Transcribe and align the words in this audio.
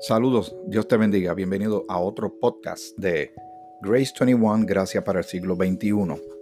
Saludos, 0.00 0.56
Dios 0.66 0.88
te 0.88 0.96
bendiga. 0.96 1.34
Bienvenido 1.34 1.84
a 1.86 2.00
otro 2.00 2.32
podcast 2.40 2.96
de 2.96 3.34
Grace 3.82 4.14
21, 4.18 4.64
Gracia 4.64 5.04
para 5.04 5.18
el 5.18 5.26
siglo 5.26 5.56
XXI. 5.56 5.92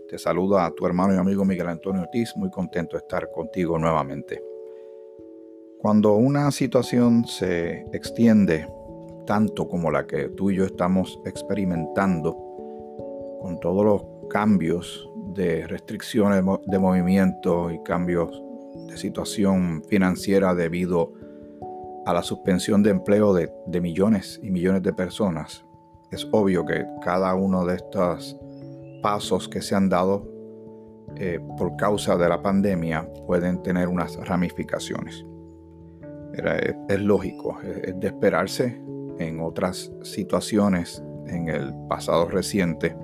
Te 0.08 0.16
saluda 0.16 0.64
a 0.64 0.70
tu 0.70 0.86
hermano 0.86 1.12
y 1.12 1.16
amigo 1.16 1.44
Miguel 1.44 1.66
Antonio 1.66 2.02
Ortiz, 2.02 2.36
muy 2.36 2.50
contento 2.50 2.96
de 2.96 3.00
estar 3.00 3.28
contigo 3.32 3.76
nuevamente. 3.76 4.40
Cuando 5.80 6.14
una 6.14 6.52
situación 6.52 7.26
se 7.26 7.84
extiende 7.92 8.68
tanto 9.26 9.66
como 9.66 9.90
la 9.90 10.06
que 10.06 10.28
tú 10.28 10.52
y 10.52 10.54
yo 10.54 10.64
estamos 10.64 11.18
experimentando, 11.26 12.36
con 13.42 13.58
todos 13.58 13.84
los 13.84 14.02
cambios 14.30 15.10
de 15.34 15.66
restricciones 15.66 16.44
de 16.64 16.78
movimiento 16.78 17.72
y 17.72 17.82
cambios 17.82 18.40
de 18.86 18.96
situación 18.96 19.82
financiera 19.88 20.54
debido 20.54 21.17
a 22.08 22.14
la 22.14 22.22
suspensión 22.22 22.82
de 22.82 22.88
empleo 22.88 23.34
de, 23.34 23.80
millones 23.82 24.40
y 24.42 24.50
millones 24.50 24.82
de 24.82 24.94
personas, 24.94 25.66
es 26.10 26.26
obvio 26.32 26.64
que 26.64 26.86
cada 27.02 27.34
uno 27.34 27.66
de 27.66 27.76
estos 27.76 28.34
pasos 29.02 29.46
que 29.46 29.60
se 29.60 29.74
han 29.74 29.90
dado 29.90 30.26
eh, 31.16 31.38
por 31.58 31.76
causa 31.76 32.16
de 32.16 32.26
la 32.26 32.40
pandemia 32.40 33.06
pueden 33.26 33.62
tener 33.62 33.88
unas 33.88 34.16
ramificaciones. 34.26 35.26
es, 36.88 37.00
lógico, 37.00 37.60
es, 37.60 38.00
de 38.00 38.06
esperarse 38.06 38.82
en 39.18 39.40
otras 39.40 39.92
situaciones 40.00 41.04
en 41.26 41.50
el 41.50 41.74
pasado 41.90 42.26
reciente. 42.26 42.96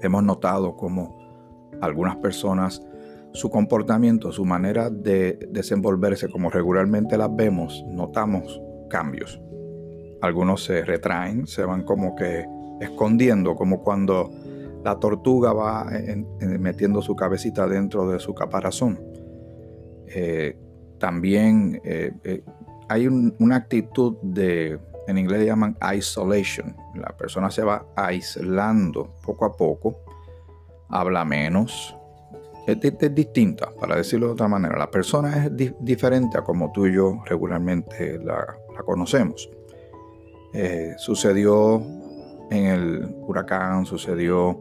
Hemos 0.00 0.22
notado 0.22 0.78
como 0.78 1.18
algunas 1.82 2.16
personas 2.16 2.82
su 3.32 3.50
comportamiento, 3.50 4.32
su 4.32 4.44
manera 4.44 4.90
de 4.90 5.38
desenvolverse 5.50 6.28
como 6.28 6.50
regularmente 6.50 7.16
las 7.16 7.34
vemos, 7.34 7.84
notamos 7.88 8.60
cambios. 8.90 9.40
Algunos 10.20 10.64
se 10.64 10.84
retraen, 10.84 11.46
se 11.46 11.64
van 11.64 11.82
como 11.82 12.14
que 12.14 12.44
escondiendo, 12.80 13.54
como 13.54 13.82
cuando 13.82 14.30
la 14.84 14.98
tortuga 14.98 15.52
va 15.52 15.86
metiendo 16.40 17.02
su 17.02 17.16
cabecita 17.16 17.66
dentro 17.66 18.08
de 18.08 18.18
su 18.18 18.34
caparazón. 18.34 19.00
Eh, 20.06 20.56
también 20.98 21.80
eh, 21.84 22.12
eh, 22.24 22.44
hay 22.88 23.06
una 23.06 23.56
actitud 23.56 24.16
de, 24.22 24.78
en 25.08 25.18
inglés 25.18 25.40
le 25.40 25.46
llaman 25.46 25.76
isolation. 25.96 26.76
La 26.94 27.16
persona 27.16 27.50
se 27.50 27.62
va 27.62 27.86
aislando 27.96 29.14
poco 29.24 29.44
a 29.44 29.52
poco, 29.52 29.96
habla 30.88 31.24
menos, 31.24 31.96
es, 32.66 33.14
distinta, 33.14 33.70
para 33.78 33.96
decirlo 33.96 34.28
de 34.28 34.32
otra 34.32 34.48
manera. 34.48 34.78
La 34.78 34.90
persona 34.90 35.46
es 35.46 35.52
diferente 35.80 36.38
a 36.38 36.42
como 36.42 36.70
tú 36.72 36.86
y 36.86 36.94
yo 36.94 37.22
regularmente 37.26 38.18
la, 38.18 38.56
conocemos. 38.84 39.50
Eh, 40.52 40.94
sucedió 40.98 41.82
en 42.50 42.66
el 42.66 43.16
huracán, 43.26 43.86
sucedió 43.86 44.58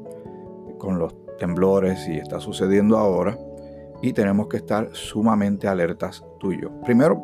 con 0.78 0.98
los 0.98 1.14
temblores 1.38 2.08
y 2.08 2.18
está 2.18 2.40
sucediendo 2.40 2.98
ahora. 2.98 3.38
Y 4.02 4.14
tenemos 4.14 4.48
que 4.48 4.58
estar 4.58 4.90
sumamente 4.94 5.68
alertas 5.68 6.24
tú 6.40 6.52
y 6.52 6.62
yo. 6.62 6.72
Primero, 6.82 7.22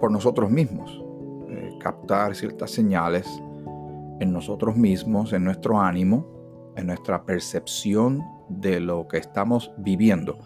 por 0.00 0.10
nosotros 0.10 0.50
mismos. 0.50 1.02
Eh, 1.48 1.78
captar 1.80 2.34
ciertas 2.34 2.70
señales 2.70 3.26
en 4.20 4.32
nosotros 4.32 4.76
mismos, 4.76 5.32
en 5.32 5.44
nuestro 5.44 5.80
ánimo, 5.80 6.26
en 6.76 6.86
nuestra 6.86 7.24
percepción 7.24 8.22
de 8.60 8.80
lo 8.80 9.08
que 9.08 9.18
estamos 9.18 9.72
viviendo, 9.78 10.38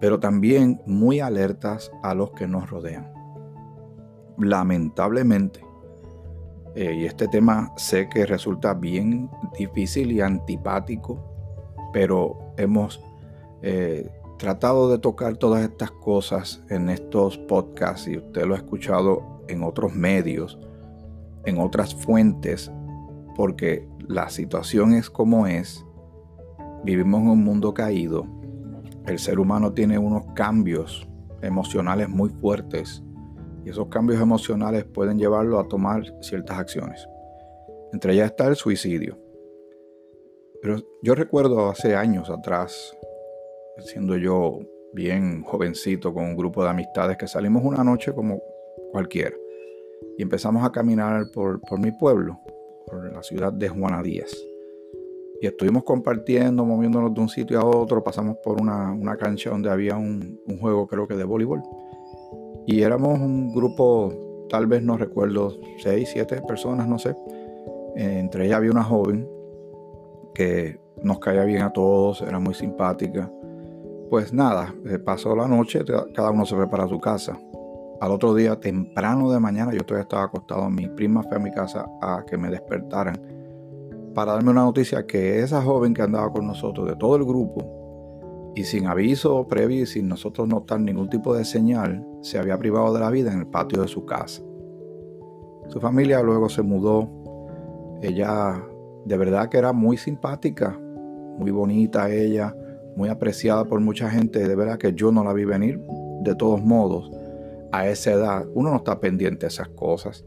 pero 0.00 0.20
también 0.20 0.80
muy 0.86 1.20
alertas 1.20 1.90
a 2.02 2.14
los 2.14 2.32
que 2.32 2.46
nos 2.46 2.68
rodean. 2.68 3.12
Lamentablemente, 4.38 5.60
eh, 6.74 6.94
y 6.94 7.04
este 7.04 7.28
tema 7.28 7.72
sé 7.76 8.08
que 8.08 8.24
resulta 8.24 8.74
bien 8.74 9.30
difícil 9.58 10.10
y 10.10 10.20
antipático, 10.20 11.22
pero 11.92 12.38
hemos 12.56 13.00
eh, 13.60 14.10
tratado 14.38 14.90
de 14.90 14.98
tocar 14.98 15.36
todas 15.36 15.62
estas 15.62 15.90
cosas 15.90 16.64
en 16.70 16.88
estos 16.88 17.38
podcasts 17.38 18.08
y 18.08 18.16
usted 18.16 18.44
lo 18.44 18.54
ha 18.54 18.58
escuchado 18.58 19.42
en 19.48 19.62
otros 19.62 19.94
medios, 19.94 20.58
en 21.44 21.58
otras 21.58 21.94
fuentes, 21.94 22.72
porque 23.36 23.86
la 24.08 24.30
situación 24.30 24.94
es 24.94 25.10
como 25.10 25.46
es 25.46 25.84
Vivimos 26.84 27.20
en 27.20 27.28
un 27.28 27.44
mundo 27.44 27.72
caído. 27.72 28.26
El 29.06 29.20
ser 29.20 29.38
humano 29.38 29.72
tiene 29.72 29.98
unos 29.98 30.24
cambios 30.34 31.08
emocionales 31.40 32.08
muy 32.08 32.30
fuertes 32.30 33.02
y 33.64 33.70
esos 33.70 33.86
cambios 33.86 34.20
emocionales 34.20 34.84
pueden 34.84 35.16
llevarlo 35.16 35.60
a 35.60 35.68
tomar 35.68 36.02
ciertas 36.20 36.58
acciones. 36.58 37.06
Entre 37.92 38.14
ellas 38.14 38.30
está 38.30 38.48
el 38.48 38.56
suicidio. 38.56 39.16
Pero 40.60 40.78
yo 41.02 41.14
recuerdo 41.14 41.68
hace 41.68 41.94
años 41.94 42.30
atrás, 42.30 42.96
siendo 43.78 44.16
yo 44.16 44.58
bien 44.92 45.42
jovencito 45.42 46.12
con 46.12 46.24
un 46.24 46.36
grupo 46.36 46.64
de 46.64 46.70
amistades, 46.70 47.16
que 47.16 47.28
salimos 47.28 47.64
una 47.64 47.84
noche 47.84 48.12
como 48.12 48.40
cualquiera 48.90 49.36
y 50.18 50.22
empezamos 50.22 50.64
a 50.64 50.72
caminar 50.72 51.26
por, 51.32 51.60
por 51.60 51.78
mi 51.78 51.92
pueblo, 51.92 52.40
por 52.86 53.12
la 53.12 53.22
ciudad 53.22 53.52
de 53.52 53.68
Juana 53.68 54.02
Díaz 54.02 54.32
y 55.42 55.48
estuvimos 55.48 55.82
compartiendo, 55.82 56.64
moviéndonos 56.64 57.12
de 57.12 57.20
un 57.20 57.28
sitio 57.28 57.58
a 57.58 57.66
otro, 57.66 58.04
pasamos 58.04 58.36
por 58.44 58.60
una, 58.62 59.16
cancha 59.18 59.50
donde 59.50 59.70
había 59.70 59.96
un, 59.96 60.40
juego 60.60 60.86
creo 60.86 61.08
que 61.08 61.16
de 61.16 61.24
voleibol. 61.24 61.60
Y 62.64 62.82
éramos 62.82 63.18
un 63.18 63.52
grupo, 63.52 64.46
tal 64.48 64.68
vez 64.68 64.84
no 64.84 64.96
recuerdo, 64.96 65.58
seis, 65.82 66.10
siete 66.12 66.40
personas, 66.42 66.86
no 66.86 66.96
sé. 66.96 67.16
entre 67.96 68.46
ellas 68.46 68.58
había 68.58 68.70
una 68.70 68.84
joven 68.84 69.28
que 70.32 70.78
nos 71.02 71.18
caía 71.18 71.42
bien 71.42 71.62
a 71.62 71.72
todos, 71.72 72.22
era 72.22 72.38
muy 72.38 72.54
simpática. 72.54 73.28
Pues 74.10 74.32
nada, 74.32 74.72
eh, 74.86 75.00
pasó 75.00 75.34
la 75.34 75.48
noche, 75.48 75.80
cada 76.14 76.30
uno 76.30 76.46
se 76.46 76.54
fue 76.54 76.70
para 76.70 76.86
su 76.86 77.00
casa. 77.00 77.36
Al 78.00 78.12
otro 78.12 78.32
día, 78.36 78.60
temprano 78.60 79.28
de 79.32 79.40
mañana, 79.40 79.72
yo 79.72 79.80
todavía 79.80 80.04
estaba 80.04 80.22
acostado, 80.22 80.70
mi 80.70 80.86
prima 80.86 81.24
fue 81.24 81.38
a 81.38 81.40
mi 81.40 81.50
casa 81.50 81.84
a 82.00 82.24
que 82.24 82.38
me 82.38 82.48
despertaran 82.48 83.41
para 84.14 84.32
darme 84.32 84.50
una 84.50 84.62
noticia 84.62 85.06
que 85.06 85.40
esa 85.40 85.62
joven 85.62 85.94
que 85.94 86.02
andaba 86.02 86.32
con 86.32 86.46
nosotros, 86.46 86.88
de 86.88 86.96
todo 86.96 87.16
el 87.16 87.24
grupo, 87.24 88.52
y 88.54 88.64
sin 88.64 88.86
aviso 88.86 89.46
previo 89.48 89.82
y 89.82 89.86
sin 89.86 90.08
nosotros 90.08 90.46
notar 90.46 90.80
ningún 90.80 91.08
tipo 91.08 91.34
de 91.34 91.44
señal, 91.44 92.06
se 92.20 92.38
había 92.38 92.58
privado 92.58 92.92
de 92.92 93.00
la 93.00 93.10
vida 93.10 93.32
en 93.32 93.40
el 93.40 93.46
patio 93.46 93.82
de 93.82 93.88
su 93.88 94.04
casa. 94.04 94.42
Su 95.68 95.80
familia 95.80 96.22
luego 96.22 96.48
se 96.48 96.62
mudó. 96.62 97.08
Ella 98.02 98.62
de 99.04 99.16
verdad 99.16 99.48
que 99.48 99.58
era 99.58 99.72
muy 99.72 99.96
simpática, 99.96 100.78
muy 101.38 101.50
bonita 101.50 102.12
ella, 102.12 102.54
muy 102.94 103.08
apreciada 103.08 103.64
por 103.64 103.80
mucha 103.80 104.10
gente. 104.10 104.46
De 104.46 104.54
verdad 104.54 104.78
que 104.78 104.92
yo 104.92 105.10
no 105.12 105.24
la 105.24 105.32
vi 105.32 105.44
venir. 105.44 105.80
De 106.22 106.34
todos 106.34 106.62
modos, 106.62 107.10
a 107.72 107.88
esa 107.88 108.12
edad 108.12 108.46
uno 108.54 108.70
no 108.70 108.76
está 108.76 109.00
pendiente 109.00 109.46
de 109.46 109.48
esas 109.48 109.68
cosas. 109.70 110.24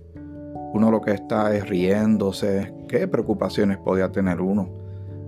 Uno 0.74 0.92
lo 0.92 1.02
que 1.02 1.12
está 1.12 1.56
es 1.56 1.68
riéndose. 1.68 2.74
¿Qué 2.88 3.08
preocupaciones 3.08 3.78
podía 3.78 4.12
tener 4.12 4.42
uno 4.42 4.70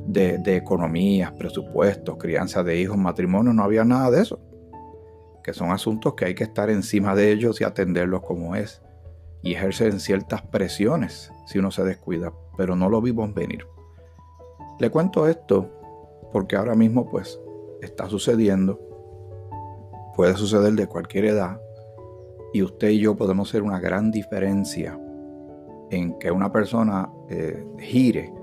de, 0.05 0.37
de 0.39 0.55
economías, 0.57 1.31
presupuestos, 1.31 2.17
crianza 2.17 2.63
de 2.63 2.79
hijos, 2.79 2.97
matrimonio? 2.97 3.53
No 3.53 3.63
había 3.63 3.85
nada 3.85 4.11
de 4.11 4.21
eso. 4.21 4.39
Que 5.43 5.53
son 5.53 5.71
asuntos 5.71 6.15
que 6.15 6.25
hay 6.25 6.35
que 6.35 6.43
estar 6.43 6.69
encima 6.69 7.15
de 7.15 7.31
ellos 7.31 7.61
y 7.61 7.63
atenderlos 7.63 8.21
como 8.23 8.55
es. 8.55 8.81
Y 9.41 9.53
ejercen 9.53 9.99
ciertas 9.99 10.41
presiones 10.41 11.31
si 11.45 11.59
uno 11.59 11.71
se 11.71 11.83
descuida. 11.83 12.33
Pero 12.57 12.75
no 12.75 12.89
lo 12.89 13.01
vimos 13.01 13.33
venir. 13.33 13.65
Le 14.79 14.89
cuento 14.89 15.27
esto 15.27 15.71
porque 16.31 16.55
ahora 16.55 16.75
mismo 16.75 17.09
pues 17.09 17.39
está 17.81 18.09
sucediendo. 18.09 18.79
Puede 20.15 20.35
suceder 20.35 20.73
de 20.73 20.87
cualquier 20.87 21.25
edad. 21.25 21.61
Y 22.53 22.63
usted 22.63 22.89
y 22.89 22.99
yo 22.99 23.15
podemos 23.15 23.49
ser 23.49 23.63
una 23.63 23.79
gran 23.79 24.11
diferencia 24.11 24.99
en 25.89 26.17
que 26.19 26.31
una 26.31 26.51
persona 26.51 27.09
eh, 27.29 27.65
gire 27.79 28.33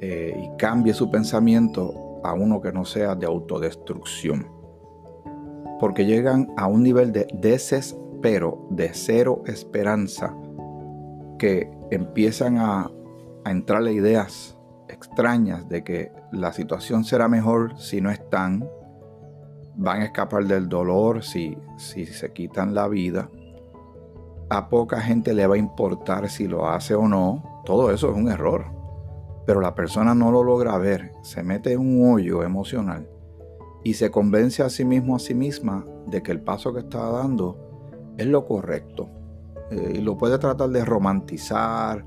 eh, 0.00 0.34
y 0.36 0.56
cambie 0.56 0.94
su 0.94 1.10
pensamiento 1.10 2.20
a 2.22 2.32
uno 2.34 2.60
que 2.60 2.72
no 2.72 2.84
sea 2.84 3.14
de 3.14 3.26
autodestrucción. 3.26 4.46
Porque 5.78 6.04
llegan 6.04 6.52
a 6.56 6.66
un 6.66 6.82
nivel 6.82 7.12
de 7.12 7.26
desespero, 7.32 8.66
de 8.70 8.90
cero 8.92 9.42
esperanza, 9.46 10.36
que 11.38 11.70
empiezan 11.90 12.58
a, 12.58 12.90
a 13.44 13.50
entrarle 13.50 13.92
ideas 13.92 14.58
extrañas 14.88 15.68
de 15.68 15.82
que 15.82 16.12
la 16.32 16.52
situación 16.52 17.04
será 17.04 17.28
mejor 17.28 17.78
si 17.78 18.00
no 18.00 18.10
están, 18.10 18.68
van 19.76 20.02
a 20.02 20.04
escapar 20.04 20.44
del 20.44 20.68
dolor 20.68 21.22
si, 21.22 21.56
si 21.78 22.04
se 22.04 22.32
quitan 22.32 22.74
la 22.74 22.88
vida 22.88 23.30
a 24.50 24.68
poca 24.68 25.00
gente 25.00 25.32
le 25.32 25.46
va 25.46 25.54
a 25.54 25.58
importar 25.58 26.28
si 26.28 26.46
lo 26.46 26.68
hace 26.68 26.94
o 26.94 27.08
no. 27.08 27.62
Todo 27.64 27.90
eso 27.90 28.10
es 28.10 28.16
un 28.16 28.28
error. 28.28 28.66
Pero 29.46 29.60
la 29.60 29.74
persona 29.74 30.14
no 30.14 30.30
lo 30.30 30.44
logra 30.44 30.76
ver, 30.76 31.12
se 31.22 31.42
mete 31.42 31.72
en 31.72 31.80
un 31.80 32.12
hoyo 32.12 32.42
emocional 32.42 33.08
y 33.82 33.94
se 33.94 34.10
convence 34.10 34.62
a 34.62 34.68
sí 34.68 34.84
mismo, 34.84 35.16
a 35.16 35.18
sí 35.18 35.34
misma, 35.34 35.86
de 36.06 36.22
que 36.22 36.32
el 36.32 36.40
paso 36.40 36.72
que 36.74 36.80
está 36.80 37.10
dando 37.10 38.14
es 38.18 38.26
lo 38.26 38.44
correcto. 38.44 39.08
eh, 39.70 39.94
y 39.96 39.98
lo 40.00 40.16
puede 40.18 40.38
tratar 40.38 40.68
de 40.70 40.84
romantizar 40.84 42.04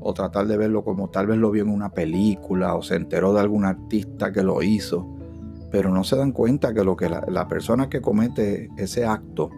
o 0.00 0.14
tratar 0.14 0.46
de 0.46 0.56
verlo 0.56 0.82
como 0.82 1.10
tal 1.10 1.26
vez 1.26 1.38
lo 1.38 1.50
vio 1.50 1.62
en 1.62 1.68
una 1.68 1.90
película 1.90 2.74
o 2.74 2.82
se 2.82 2.96
enteró 2.96 3.32
de 3.34 3.40
algún 3.40 3.64
artista 3.64 4.32
que 4.32 4.42
lo 4.42 4.62
hizo, 4.62 5.06
pero 5.70 5.90
no 5.90 6.04
se 6.04 6.16
dan 6.16 6.32
cuenta 6.32 6.74
que 6.74 6.82
lo 6.84 6.96
que 6.96 7.08
la, 7.08 7.48
persona 7.48 7.88
que 7.88 8.00
comete 8.00 8.70
ese 8.76 9.04
acto, 9.04 9.50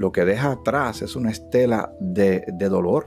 lo 0.00 0.12
que 0.12 0.24
deja 0.24 0.52
atrás 0.52 1.02
es 1.02 1.14
una 1.14 1.30
estela 1.30 1.94
de, 2.00 2.42
de 2.54 2.68
dolor, 2.70 3.06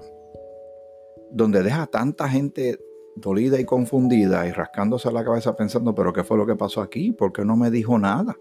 donde 1.32 1.64
deja 1.64 1.88
tanta 1.88 2.30
gente 2.30 2.78
dolida 3.16 3.60
y 3.60 3.66
confundida 3.66 4.46
y 4.46 4.52
rascándose 4.52 5.12
la 5.12 5.26
cabeza 5.26 5.56
pensando, 5.56 5.96
pero 5.96 6.14
¿qué 6.14 6.24
fue 6.24 6.38
lo 6.38 6.46
que 6.46 6.56
pasó 6.56 6.82
aquí? 6.82 7.12
¿Por 7.12 7.34
qué 7.34 7.44
no 7.44 7.58
me 7.58 7.72
dijo 7.72 7.98
nada? 7.98 8.38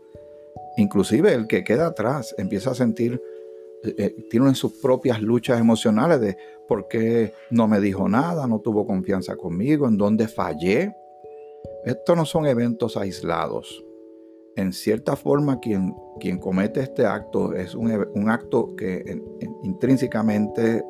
Inclusive 0.76 1.32
el 1.32 1.46
que 1.46 1.64
queda 1.64 1.87
atrás 1.87 2.34
empieza 2.37 2.72
a 2.72 2.75
sentir, 2.75 3.22
eh, 3.84 3.94
eh, 3.96 4.16
tiene 4.28 4.54
sus 4.54 4.75
propias 4.82 5.22
luchas 5.22 5.58
emocionales 5.58 6.20
de 6.20 6.37
por 6.69 6.88
qué 6.88 7.32
no 7.49 7.66
me 7.69 7.81
dijo 7.81 8.06
nada, 8.06 8.46
no 8.46 8.60
tuvo 8.60 8.87
confianza 8.87 9.34
conmigo, 9.34 9.88
en 9.88 9.96
dónde 9.96 10.28
fallé. 10.28 10.94
Estos 11.87 12.14
no 12.19 12.26
son 12.26 12.44
eventos 12.44 12.99
aislados. 12.99 13.82
En 14.56 14.72
cierta 14.72 15.16
forma, 15.16 15.60
quien, 15.60 15.94
quien 16.20 16.38
comete 16.38 16.81
este 16.81 17.06
acto 17.06 17.54
es 17.54 17.75
un, 17.75 18.28
acto 18.28 18.76
que 18.76 19.22
intrínsecamente, 19.62 20.84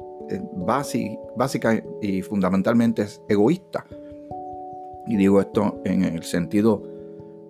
básica 1.37 1.83
y 2.01 2.23
fundamentalmente 2.23 3.03
es 3.03 3.23
egoísta. 3.29 3.85
Y 5.07 5.17
digo 5.17 5.41
esto 5.41 5.81
en 5.85 6.05
el 6.05 6.23
sentido 6.23 6.83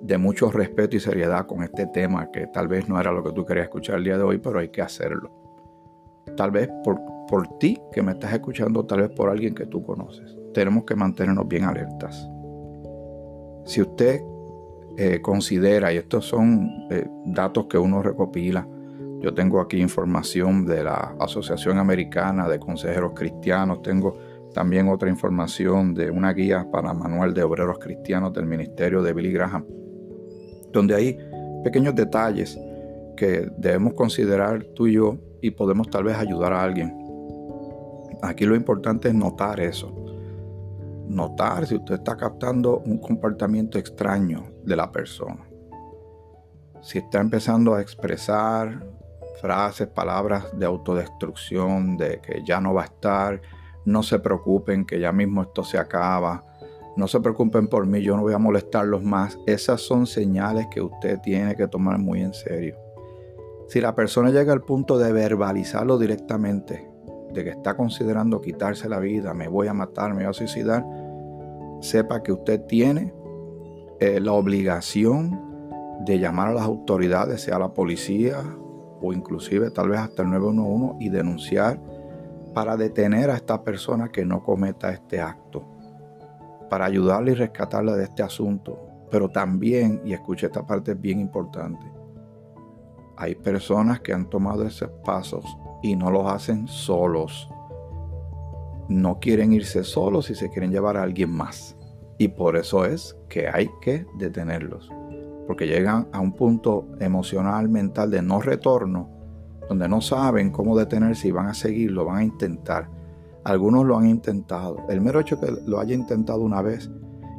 de 0.03 0.19
mucho 0.19 0.51
respeto 0.51 0.97
y 0.97 1.01
seriedad 1.01 1.47
con 1.47 1.63
este 1.63 1.87
tema 1.87 2.31
que 2.31 2.47
tal 2.49 2.67
vez 2.67 2.89
no 2.89 2.99
era 3.01 3.13
lo 3.13 3.23
que 3.23 3.33
tú 3.33 3.45
querías 3.45 3.65
escuchar 3.65 3.99
el 3.99 4.05
día 4.05 4.17
de 4.17 4.25
hoy, 4.25 4.39
pero 4.39 4.59
hay 4.59 4.69
que 4.69 4.83
hacerlo. 4.83 5.31
Tal 6.37 6.51
vez 6.51 6.69
por, 6.83 7.01
por 7.29 7.59
ti 7.59 7.81
que 7.93 8.03
me 8.03 8.13
estás 8.13 8.33
escuchando, 8.33 8.85
tal 8.85 9.03
vez 9.03 9.11
por 9.11 9.31
alguien 9.31 9.55
que 9.55 9.67
tú 9.67 9.83
conoces. 9.83 10.37
Tenemos 10.53 10.85
que 10.85 10.97
mantenernos 10.97 11.47
bien 11.47 11.65
alertas. 11.65 12.29
Si 13.65 13.81
usted 13.81 14.21
eh, 14.97 15.21
considera, 15.21 15.93
y 15.93 15.97
estos 15.97 16.27
son 16.27 16.69
eh, 16.91 17.07
datos 17.27 17.67
que 17.67 17.79
uno 17.79 18.03
recopila, 18.03 18.67
yo 19.21 19.33
tengo 19.33 19.61
aquí 19.61 19.79
información 19.81 20.67
de 20.67 20.85
la 20.85 21.15
Asociación 21.21 21.79
Americana 21.79 22.49
de 22.49 22.59
Consejeros 22.59 23.13
Cristianos, 23.15 23.83
tengo 23.83 24.19
también 24.53 24.89
otra 24.89 25.09
información 25.09 25.95
de 25.95 26.11
una 26.11 26.33
guía 26.33 26.67
para 26.71 26.93
manual 26.93 27.33
de 27.33 27.43
obreros 27.43 27.79
cristianos 27.79 28.33
del 28.33 28.47
ministerio 28.47 29.03
de 29.03 29.13
Billy 29.13 29.33
Graham 29.33 29.65
donde 30.73 30.95
hay 30.95 31.19
pequeños 31.63 31.95
detalles 31.95 32.59
que 33.17 33.51
debemos 33.59 33.95
considerar 33.95 34.65
tú 34.75 34.87
y 34.87 34.95
yo 34.95 35.19
y 35.41 35.51
podemos 35.51 35.89
tal 35.91 36.05
vez 36.05 36.17
ayudar 36.17 36.53
a 36.53 36.63
alguien. 36.63 36.97
Aquí 38.23 38.47
lo 38.47 38.57
importante 38.57 39.09
es 39.09 39.15
notar 39.15 39.61
eso. 39.61 39.95
Notar 41.09 41.67
si 41.67 41.77
usted 41.77 41.97
está 41.97 42.17
captando 42.17 42.79
un 42.87 42.99
comportamiento 42.99 43.79
extraño 43.79 44.45
de 44.65 44.77
la 44.77 44.91
persona. 44.91 45.45
Si 46.83 46.99
está 46.99 47.21
empezando 47.21 47.75
a 47.75 47.81
expresar 47.81 48.85
frases, 49.41 49.89
palabras 49.89 50.47
de 50.59 50.67
autodestrucción, 50.67 51.97
de 51.97 52.21
que 52.21 52.43
ya 52.45 52.61
no 52.61 52.75
va 52.75 52.83
a 52.83 52.87
estar, 52.87 53.41
no 53.85 54.03
se 54.03 54.19
preocupen 54.19 54.85
que 54.85 55.01
ya 55.01 55.13
mismo 55.13 55.43
esto 55.43 55.65
se 55.65 55.79
acaba, 55.79 56.45
no 56.97 57.09
se 57.09 57.21
preocupen 57.21 57.69
por 57.69 57.87
mí, 57.87 58.03
yo 58.03 58.17
no 58.17 58.23
voy 58.23 58.35
a 58.35 58.39
molestarlos 58.39 59.03
más. 59.03 59.39
Esas 59.47 59.81
son 59.81 60.07
señales 60.07 60.67
que 60.71 60.81
usted 60.81 61.21
tiene 61.21 61.57
que 61.57 61.67
tomar 61.67 61.99
muy 61.99 62.21
en 62.21 62.35
serio. 62.35 62.77
Si 63.69 63.81
la 63.81 63.95
persona 63.95 64.31
llega 64.31 64.53
al 64.53 64.63
punto 64.63 64.99
de 64.99 65.13
verbalizarlo 65.13 65.99
directamente, 65.99 66.89
de 67.33 67.45
que 67.45 67.51
está 67.51 67.77
considerando 67.77 68.41
quitarse 68.43 68.89
la 68.89 68.99
vida, 68.99 69.33
me 69.33 69.49
voy 69.49 69.69
a 69.69 69.73
matar, 69.73 70.11
me 70.11 70.17
voy 70.17 70.31
a 70.31 70.33
suicidar, 70.35 70.85
sepa 71.81 72.23
que 72.23 72.33
usted 72.33 72.67
tiene 72.67 73.15
eh, 74.03 74.19
la 74.19 74.33
obligación 74.33 75.41
de 76.05 76.19
llamar 76.19 76.49
a 76.49 76.55
las 76.55 76.65
autoridades, 76.65 77.43
sea 77.43 77.61
la 77.61 77.73
policía 77.73 78.43
o 79.01 79.13
inclusive 79.13 79.71
tal 79.71 79.91
vez 79.91 80.01
hasta 80.01 80.23
el 80.23 80.31
911 80.31 80.97
y 80.99 81.09
denunciar 81.09 81.81
para 82.53 82.77
detener 82.77 83.31
a 83.31 83.37
esta 83.37 83.63
persona 83.63 84.09
que 84.09 84.25
no 84.25 84.43
cometa 84.43 84.91
este 84.91 85.21
acto 85.21 85.65
para 86.69 86.85
ayudarle 86.85 87.31
y 87.31 87.35
rescatarle 87.37 87.93
de 87.93 88.03
este 88.03 88.25
asunto. 88.25 88.77
Pero 89.09 89.29
también, 89.29 90.01
y 90.05 90.15
escuche 90.15 90.47
esta 90.47 90.67
parte 90.67 90.95
bien 90.95 91.21
importante, 91.21 91.87
hay 93.17 93.37
personas 93.37 94.01
que 94.01 94.13
han 94.13 94.29
tomado 94.29 94.67
esos 94.67 94.91
pasos 95.05 95.45
y 95.81 95.95
no 95.95 96.11
los 96.11 96.27
hacen 96.27 96.67
solos. 96.67 97.49
No 98.89 99.21
quieren 99.21 99.53
irse 99.53 99.85
solos 99.85 100.29
y 100.29 100.35
se 100.35 100.51
quieren 100.51 100.73
llevar 100.73 100.97
a 100.97 101.05
alguien 101.05 101.31
más. 101.31 101.77
Y 102.23 102.29
por 102.29 102.57
eso 102.57 102.85
es 102.85 103.17
que 103.29 103.49
hay 103.49 103.69
que 103.81 104.07
detenerlos. 104.17 104.89
Porque 105.49 105.67
llegan 105.67 106.07
a 106.13 106.21
un 106.21 106.33
punto 106.33 106.87
emocional, 107.01 107.69
mental 107.69 108.13
de 108.13 108.23
no 108.23 108.41
retorno, 108.41 109.11
donde 109.69 109.89
no 109.89 110.01
saben 110.01 110.53
cómo 110.53 110.79
detenerse 110.79 111.27
y 111.27 111.33
van 111.33 111.49
a 111.49 111.55
seguirlo, 111.55 112.05
van 112.05 112.19
a 112.19 112.25
intentar 112.25 112.89
algunos 113.45 113.85
lo 113.85 113.99
han 113.99 114.07
intentado. 114.07 114.77
El 114.89 115.01
mero 115.01 115.19
hecho 115.19 115.41
que 115.41 115.53
lo 115.67 115.81
haya 115.81 115.95
intentado 115.95 116.43
una 116.43 116.63
vez 116.63 116.89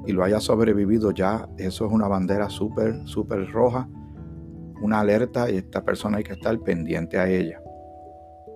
y 0.06 0.12
lo 0.12 0.26
haya 0.26 0.42
sobrevivido 0.42 1.12
ya, 1.12 1.48
eso 1.58 1.86
es 1.86 1.94
una 1.94 2.10
bandera 2.10 2.50
súper, 2.50 3.08
súper 3.08 3.50
roja, 3.50 3.88
una 4.82 5.00
alerta 5.00 5.50
y 5.50 5.56
esta 5.56 5.86
persona 5.86 6.18
hay 6.18 6.26
que 6.26 6.34
estar 6.34 6.60
pendiente 6.60 7.18
a 7.18 7.30
ella. 7.30 7.62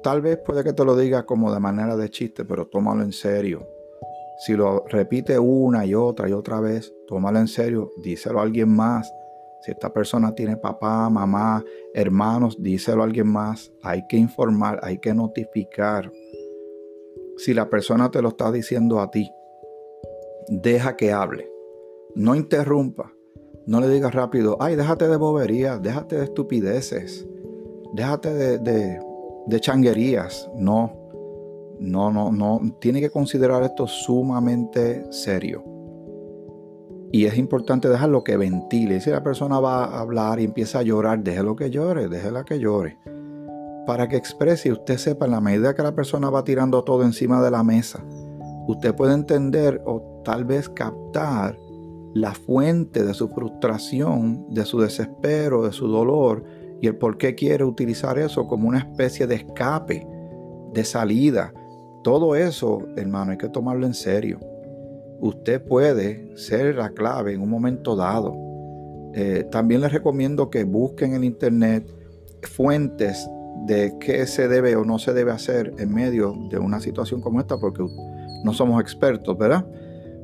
Tal 0.03 0.21
vez 0.21 0.39
puede 0.45 0.65
que 0.65 0.73
te 0.73 0.83
lo 0.83 0.97
diga 0.97 1.25
como 1.25 1.53
de 1.53 1.61
manera 1.61 1.95
de 1.95 2.09
chiste, 2.09 2.43
pero 2.43 2.67
tómalo 2.67 3.01
en 3.01 3.13
serio. 3.13 3.76
Si 4.37 4.53
lo 4.53 4.85
repite 4.87 5.39
una 5.39 5.85
y 5.85 5.95
otra 5.95 6.29
y 6.29 6.33
otra 6.33 6.59
vez, 6.59 6.93
tómalo 7.07 7.39
en 7.39 7.47
serio, 7.47 7.91
díselo 8.03 8.39
a 8.39 8.43
alguien 8.43 8.69
más. 8.69 9.11
Si 9.61 9.71
esta 9.71 9.91
persona 9.91 10.35
tiene 10.35 10.57
papá, 10.57 11.09
mamá, 11.09 11.63
hermanos, 11.93 12.57
díselo 12.61 13.01
a 13.01 13.05
alguien 13.05 13.27
más. 13.27 13.71
Hay 13.81 14.05
que 14.07 14.17
informar, 14.17 14.79
hay 14.83 14.99
que 14.99 15.13
notificar 15.13 16.11
si 17.37 17.53
la 17.53 17.69
persona 17.69 18.09
te 18.09 18.21
lo 18.21 18.29
está 18.29 18.51
diciendo 18.51 18.99
a 18.99 19.11
ti, 19.11 19.31
deja 20.47 20.95
que 20.95 21.11
hable. 21.11 21.49
No 22.15 22.35
interrumpa. 22.35 23.13
No 23.67 23.81
le 23.81 23.89
digas 23.89 24.15
rápido, 24.15 24.57
ay, 24.61 24.75
déjate 24.77 25.07
de 25.09 25.17
boberías, 25.17 25.81
déjate 25.81 26.15
de 26.15 26.23
estupideces, 26.23 27.27
déjate 27.93 28.33
de, 28.33 28.59
de, 28.59 28.99
de 29.45 29.59
changuerías. 29.59 30.49
No, 30.55 31.06
no, 31.79 32.11
no, 32.11 32.31
no. 32.31 32.59
Tiene 32.79 32.99
que 33.01 33.09
considerar 33.09 33.63
esto 33.63 33.87
sumamente 33.87 35.05
serio. 35.11 35.63
Y 37.11 37.25
es 37.25 37.37
importante 37.37 37.87
dejarlo 37.87 38.23
que 38.23 38.37
ventile. 38.37 38.99
Si 38.99 39.09
la 39.09 39.23
persona 39.23 39.59
va 39.59 39.85
a 39.85 40.01
hablar 40.01 40.39
y 40.39 40.43
empieza 40.43 40.79
a 40.79 40.83
llorar, 40.83 41.23
déjelo 41.23 41.55
que 41.55 41.69
llore, 41.69 42.09
déjela 42.09 42.43
que 42.43 42.59
llore 42.59 42.97
para 43.87 44.09
que 44.09 44.17
exprese 44.17 44.67
y 44.67 44.73
usted 44.73 44.97
sepa 44.97 45.25
en 45.25 45.31
la 45.31 45.39
medida 45.39 45.73
que 45.73 45.81
la 45.81 45.95
persona 45.95 46.29
va 46.29 46.43
tirando 46.43 46.83
todo 46.83 47.03
encima 47.03 47.41
de 47.41 47.49
la 47.49 47.63
mesa, 47.63 48.03
usted 48.67 48.93
puede 48.93 49.13
entender 49.13 49.81
o 49.85 50.21
tal 50.25 50.43
vez 50.43 50.67
captar 50.67 51.57
la 52.13 52.33
fuente 52.33 53.05
de 53.05 53.13
su 53.13 53.29
frustración, 53.29 54.45
de 54.49 54.65
su 54.65 54.81
desespero, 54.81 55.63
de 55.63 55.71
su 55.71 55.87
dolor 55.87 56.43
y 56.81 56.87
el 56.87 56.97
por 56.97 57.17
qué 57.17 57.33
quiere 57.33 57.63
utilizar 57.63 58.19
eso 58.19 58.45
como 58.45 58.67
una 58.67 58.79
especie 58.79 59.25
de 59.25 59.35
escape, 59.35 60.05
de 60.73 60.83
salida. 60.83 61.53
Todo 62.07 62.37
eso, 62.37 62.87
hermano, 62.95 63.31
hay 63.31 63.37
que 63.37 63.49
tomarlo 63.49 63.85
en 63.85 63.93
serio. 63.93 64.39
Usted 65.19 65.61
puede 65.61 66.37
ser 66.37 66.75
la 66.75 66.91
clave 66.91 67.33
en 67.33 67.41
un 67.41 67.49
momento 67.49 67.97
dado. 67.97 68.33
Eh, 69.13 69.45
también 69.51 69.81
les 69.81 69.91
recomiendo 69.91 70.49
que 70.49 70.63
busquen 70.63 71.15
en 71.15 71.25
internet 71.25 71.85
fuentes 72.43 73.29
de 73.65 73.97
qué 73.99 74.25
se 74.25 74.47
debe 74.47 74.77
o 74.77 74.85
no 74.85 74.99
se 74.99 75.13
debe 75.13 75.33
hacer 75.33 75.73
en 75.79 75.93
medio 75.93 76.33
de 76.49 76.57
una 76.59 76.79
situación 76.79 77.19
como 77.19 77.41
esta, 77.41 77.57
porque 77.57 77.83
no 78.45 78.53
somos 78.53 78.79
expertos, 78.81 79.37
¿verdad? 79.37 79.65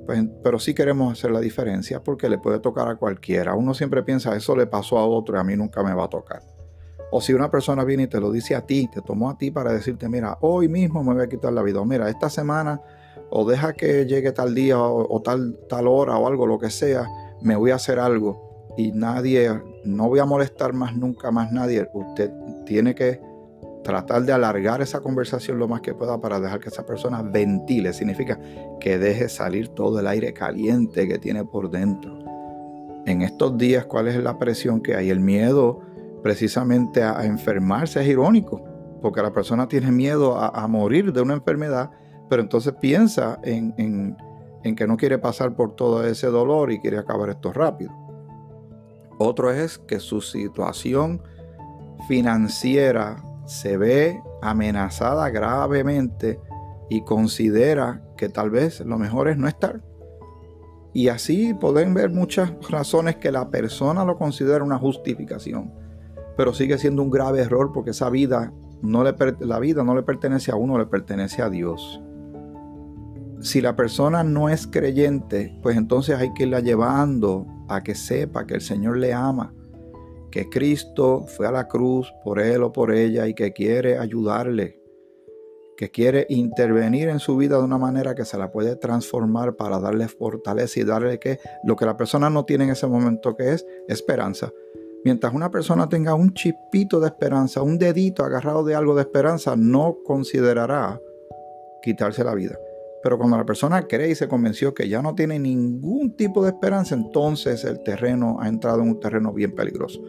Pues, 0.05 0.23
pero 0.41 0.59
sí 0.59 0.73
queremos 0.73 1.11
hacer 1.11 1.31
la 1.31 1.41
diferencia 1.41 2.01
porque 2.01 2.29
le 2.29 2.37
puede 2.37 2.59
tocar 2.59 2.87
a 2.87 2.95
cualquiera. 2.95 3.55
Uno 3.55 3.73
siempre 3.73 4.03
piensa, 4.03 4.33
eso 4.37 4.55
le 4.55 4.67
pasó 4.67 4.99
a 4.99 5.05
otro 5.05 5.35
y 5.35 5.39
a 5.41 5.43
mí 5.43 5.57
nunca 5.57 5.83
me 5.83 5.93
va 5.93 6.05
a 6.05 6.09
tocar. 6.09 6.52
O 7.15 7.21
si 7.21 7.31
una 7.31 7.51
persona 7.51 7.83
viene 7.83 8.03
y 8.03 8.07
te 8.07 8.19
lo 8.19 8.31
dice 8.31 8.55
a 8.55 8.65
ti, 8.65 8.89
te 8.91 8.99
tomó 9.03 9.29
a 9.29 9.37
ti 9.37 9.51
para 9.51 9.71
decirte, 9.71 10.09
mira, 10.09 10.39
hoy 10.41 10.67
mismo 10.67 11.03
me 11.03 11.13
voy 11.13 11.21
a 11.21 11.29
quitar 11.29 11.53
la 11.53 11.61
vida, 11.61 11.79
mira, 11.85 12.09
esta 12.09 12.27
semana, 12.27 12.81
o 13.29 13.47
deja 13.47 13.73
que 13.73 14.07
llegue 14.07 14.31
tal 14.31 14.55
día 14.55 14.79
o, 14.79 15.21
tal, 15.21 15.59
tal 15.69 15.87
hora 15.87 16.17
o 16.17 16.25
algo, 16.25 16.47
lo 16.47 16.57
que 16.57 16.71
sea, 16.71 17.07
me 17.39 17.55
voy 17.55 17.69
a 17.69 17.75
hacer 17.75 17.99
algo 17.99 18.65
y 18.77 18.93
nadie, 18.93 19.51
no 19.85 20.09
voy 20.09 20.21
a 20.21 20.25
molestar 20.25 20.73
más 20.73 20.95
nunca 20.97 21.29
más 21.29 21.51
nadie. 21.51 21.87
Usted 21.93 22.31
tiene 22.65 22.95
que 22.95 23.21
tratar 23.83 24.23
de 24.23 24.33
alargar 24.33 24.81
esa 24.81 24.99
conversación 25.01 25.59
lo 25.59 25.67
más 25.67 25.81
que 25.81 25.93
pueda 25.93 26.19
para 26.19 26.39
dejar 26.39 26.61
que 26.61 26.69
esa 26.69 26.83
persona 26.83 27.21
ventile. 27.21 27.93
Significa 27.93 28.39
que 28.79 28.97
deje 28.97 29.29
salir 29.29 29.67
todo 29.67 29.99
el 29.99 30.07
aire 30.07 30.33
caliente 30.33 31.07
que 31.07 31.19
tiene 31.19 31.45
por 31.45 31.69
dentro. 31.69 32.17
En 33.05 33.21
estos 33.21 33.55
días, 33.55 33.85
¿cuál 33.85 34.07
es 34.07 34.15
la 34.15 34.39
presión 34.39 34.81
que 34.81 34.95
hay? 34.95 35.11
El 35.11 35.19
miedo 35.19 35.92
precisamente 36.23 37.03
a, 37.03 37.25
enfermarse 37.25 38.01
es 38.01 38.07
irónico, 38.07 38.63
porque 39.01 39.21
la 39.21 39.31
persona 39.31 39.67
tiene 39.67 39.91
miedo 39.91 40.37
a, 40.37 40.67
morir 40.67 41.13
de 41.13 41.21
una 41.21 41.33
enfermedad, 41.33 41.91
pero 42.29 42.41
entonces 42.41 42.73
piensa 42.79 43.39
en, 43.43 43.75
en 44.63 44.75
que 44.75 44.87
no 44.87 44.97
quiere 44.97 45.19
pasar 45.19 45.55
por 45.55 45.75
todo 45.75 46.03
ese 46.05 46.27
dolor 46.27 46.71
y 46.71 46.79
quiere 46.79 46.97
acabar 46.97 47.29
esto 47.29 47.51
rápido. 47.53 47.91
Otro 49.19 49.51
es 49.51 49.77
que 49.77 49.99
su 49.99 50.21
situación 50.21 51.21
financiera 52.07 53.23
se 53.45 53.77
ve 53.77 54.21
amenazada 54.41 55.29
gravemente 55.29 56.39
y 56.89 57.01
considera 57.01 58.03
que 58.17 58.29
tal 58.29 58.49
vez 58.49 58.81
lo 58.81 58.97
mejor 58.97 59.27
es 59.27 59.37
no 59.37 59.47
estar. 59.47 59.81
Y 60.93 61.07
así 61.07 61.53
pueden 61.53 61.93
ver 61.93 62.11
muchas 62.11 62.53
razones 62.69 63.15
que 63.15 63.31
la 63.31 63.49
persona 63.49 64.05
lo 64.05 64.17
considera 64.17 64.63
una 64.63 64.77
justificación, 64.77 65.73
pero 66.35 66.53
sigue 66.53 66.77
siendo 66.77 67.01
un 67.01 67.09
grave 67.09 67.41
error 67.41 67.71
porque 67.73 67.91
esa 67.91 68.09
vida 68.09 68.53
no 68.81 69.03
le 69.03 69.15
la 69.39 69.59
vida 69.59 69.83
no 69.83 69.95
le 69.95 70.03
pertenece 70.03 70.51
a 70.51 70.55
uno, 70.55 70.77
le 70.77 70.85
pertenece 70.85 71.41
a 71.41 71.49
Dios. 71.49 72.01
Si 73.41 73.59
la 73.61 73.75
persona 73.75 74.23
no 74.23 74.49
es 74.49 74.67
creyente, 74.67 75.57
pues 75.61 75.75
entonces 75.75 76.15
hay 76.17 76.33
que 76.33 76.43
irla 76.43 76.61
llevando 76.61 77.45
a 77.67 77.81
que 77.83 77.95
sepa 77.95 78.45
que 78.45 78.53
el 78.53 78.61
Señor 78.61 78.97
le 78.97 79.13
ama, 79.13 79.53
que 80.31 80.49
Cristo 80.49 81.25
fue 81.27 81.47
a 81.47 81.51
la 81.51 81.67
cruz 81.67 82.13
por 82.23 82.39
él 82.39 82.63
o 82.63 82.71
por 82.71 82.93
ella 82.93 83.27
y 83.27 83.33
que 83.33 83.51
quiere 83.51 83.97
ayudarle, 83.97 84.79
que 85.75 85.91
quiere 85.91 86.25
intervenir 86.29 87.09
en 87.09 87.19
su 87.19 87.35
vida 87.35 87.57
de 87.57 87.63
una 87.63 87.77
manera 87.77 88.15
que 88.15 88.25
se 88.25 88.37
la 88.37 88.51
puede 88.51 88.75
transformar 88.75 89.55
para 89.55 89.79
darle 89.79 90.07
fortaleza 90.07 90.79
y 90.79 90.83
darle 90.83 91.19
que 91.19 91.39
lo 91.65 91.75
que 91.75 91.85
la 91.85 91.97
persona 91.97 92.29
no 92.29 92.45
tiene 92.45 92.63
en 92.63 92.69
ese 92.71 92.87
momento 92.87 93.35
que 93.35 93.53
es 93.53 93.65
esperanza. 93.87 94.51
Mientras 95.05 95.33
una 95.33 95.51
persona 95.51 95.89
tenga 95.89 96.15
un 96.15 96.33
chispito 96.33 96.99
de 96.99 97.07
esperanza, 97.07 97.61
un 97.61 97.77
dedito 97.77 98.23
agarrado 98.23 98.63
de 98.63 98.75
algo 98.75 98.95
de 98.95 99.01
esperanza, 99.01 99.55
no 99.57 99.97
considerará 100.05 100.99
quitarse 101.81 102.23
la 102.23 102.33
vida. 102.33 102.57
Pero 103.03 103.17
cuando 103.17 103.35
la 103.35 103.45
persona 103.45 103.85
cree 103.85 104.11
y 104.11 104.15
se 104.15 104.29
convenció 104.29 104.73
que 104.73 104.87
ya 104.87 105.01
no 105.01 105.13
tiene 105.13 105.37
ningún 105.37 106.15
tipo 106.15 106.41
de 106.41 106.51
esperanza, 106.51 106.95
entonces 106.95 107.65
el 107.65 107.83
terreno 107.83 108.37
ha 108.39 108.47
entrado 108.47 108.81
en 108.81 108.89
un 108.89 108.99
terreno 109.01 109.33
bien 109.33 109.53
peligroso. 109.53 110.01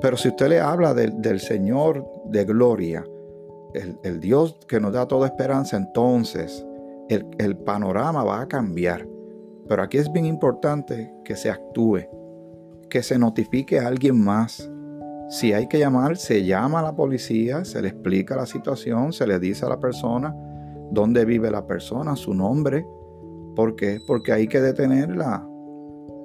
Pero 0.00 0.16
si 0.16 0.28
usted 0.28 0.48
le 0.48 0.60
habla 0.60 0.94
del 0.94 1.40
Señor 1.40 2.06
de 2.26 2.44
gloria, 2.44 3.04
el, 4.04 4.20
Dios 4.20 4.56
que 4.68 4.78
nos 4.78 4.92
da 4.92 5.08
toda 5.08 5.26
esperanza, 5.26 5.76
entonces 5.76 6.64
el, 7.08 7.26
el 7.38 7.56
panorama 7.56 8.22
va 8.22 8.42
a 8.42 8.48
cambiar. 8.48 9.06
Pero 9.68 9.82
aquí 9.82 9.98
es 9.98 10.10
bien 10.12 10.26
importante 10.26 11.12
que 11.24 11.34
se 11.34 11.50
actúe, 11.50 12.02
que 12.88 13.02
se 13.02 13.18
notifique 13.18 13.78
a 13.78 13.88
alguien 13.88 14.22
más. 14.22 14.70
Si 15.28 15.52
hay 15.52 15.66
que 15.66 15.78
llamar, 15.78 16.16
se 16.16 16.44
llama 16.44 16.80
a 16.80 16.82
la 16.82 16.94
policía, 16.94 17.64
se 17.64 17.82
le 17.82 17.88
explica 17.88 18.36
la 18.36 18.46
situación, 18.46 19.12
se 19.12 19.26
le 19.26 19.38
dice 19.38 19.66
a 19.66 19.68
la 19.68 19.80
persona 19.80 20.34
dónde 20.92 21.24
vive 21.24 21.50
la 21.50 21.66
persona, 21.66 22.14
su 22.14 22.32
nombre. 22.32 22.86
¿Por 23.56 23.74
qué? 23.74 23.98
Porque 24.06 24.32
hay 24.32 24.46
que 24.46 24.60
detenerla. 24.60 25.48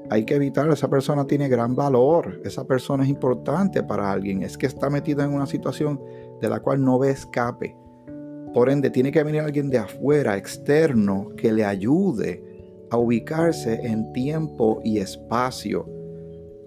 Hay 0.09 0.25
que 0.25 0.35
evitarla. 0.35 0.73
Esa 0.73 0.89
persona 0.89 1.25
tiene 1.25 1.47
gran 1.47 1.75
valor. 1.75 2.41
Esa 2.43 2.65
persona 2.65 3.03
es 3.03 3.09
importante 3.09 3.81
para 3.81 4.11
alguien. 4.11 4.43
Es 4.43 4.57
que 4.57 4.67
está 4.67 4.89
metida 4.89 5.23
en 5.23 5.33
una 5.33 5.45
situación 5.45 5.99
de 6.41 6.49
la 6.49 6.59
cual 6.59 6.83
no 6.83 6.99
ve 6.99 7.11
escape. 7.11 7.75
Por 8.53 8.69
ende, 8.69 8.89
tiene 8.89 9.11
que 9.11 9.23
venir 9.23 9.41
alguien 9.41 9.69
de 9.69 9.77
afuera, 9.77 10.35
externo, 10.35 11.29
que 11.37 11.53
le 11.53 11.63
ayude 11.63 12.43
a 12.91 12.97
ubicarse 12.97 13.79
en 13.85 14.11
tiempo 14.11 14.81
y 14.83 14.97
espacio. 14.97 15.87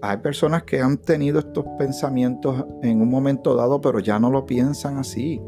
Hay 0.06 0.18
personas 0.18 0.64
que 0.64 0.82
han 0.82 0.98
tenido 0.98 1.38
estos 1.38 1.64
pensamientos 1.78 2.62
en 2.82 3.00
un 3.00 3.08
momento 3.08 3.56
dado, 3.56 3.80
pero 3.80 4.00
ya 4.00 4.18
no 4.18 4.30
lo 4.30 4.44
piensan 4.44 4.98
así. 4.98 5.40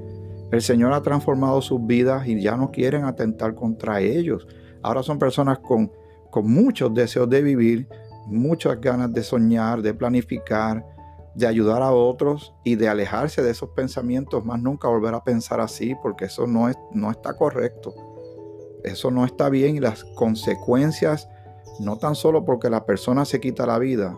El 0.50 0.62
Señor 0.62 0.94
ha 0.94 1.02
transformado 1.02 1.60
sus 1.60 1.86
vidas 1.86 2.26
y 2.26 2.40
ya 2.40 2.56
no 2.56 2.70
quieren 2.70 3.04
atentar 3.04 3.54
contra 3.54 4.00
ellos. 4.00 4.48
Ahora 4.80 5.02
son 5.02 5.18
personas 5.18 5.58
con, 5.58 5.92
con 6.30 6.50
muchos 6.50 6.94
deseos 6.94 7.28
de 7.28 7.42
vivir, 7.42 7.86
muchas 8.28 8.80
ganas 8.80 9.12
de 9.12 9.22
soñar, 9.22 9.82
de 9.82 9.92
planificar, 9.92 10.86
de 11.34 11.46
ayudar 11.46 11.82
a 11.82 11.92
otros 11.92 12.54
y 12.64 12.76
de 12.76 12.88
alejarse 12.88 13.42
de 13.42 13.50
esos 13.50 13.68
pensamientos, 13.76 14.42
más 14.42 14.62
nunca 14.62 14.88
volver 14.88 15.12
a 15.12 15.22
pensar 15.22 15.60
así, 15.60 15.94
porque 16.02 16.24
eso 16.24 16.46
no, 16.46 16.70
es, 16.70 16.78
no 16.92 17.10
está 17.10 17.36
correcto. 17.36 17.92
Eso 18.84 19.10
no 19.10 19.26
está 19.26 19.50
bien 19.50 19.76
y 19.76 19.80
las 19.80 20.02
consecuencias, 20.02 21.28
no 21.78 21.98
tan 21.98 22.14
solo 22.14 22.46
porque 22.46 22.70
la 22.70 22.86
persona 22.86 23.26
se 23.26 23.38
quita 23.38 23.66
la 23.66 23.78
vida 23.78 24.16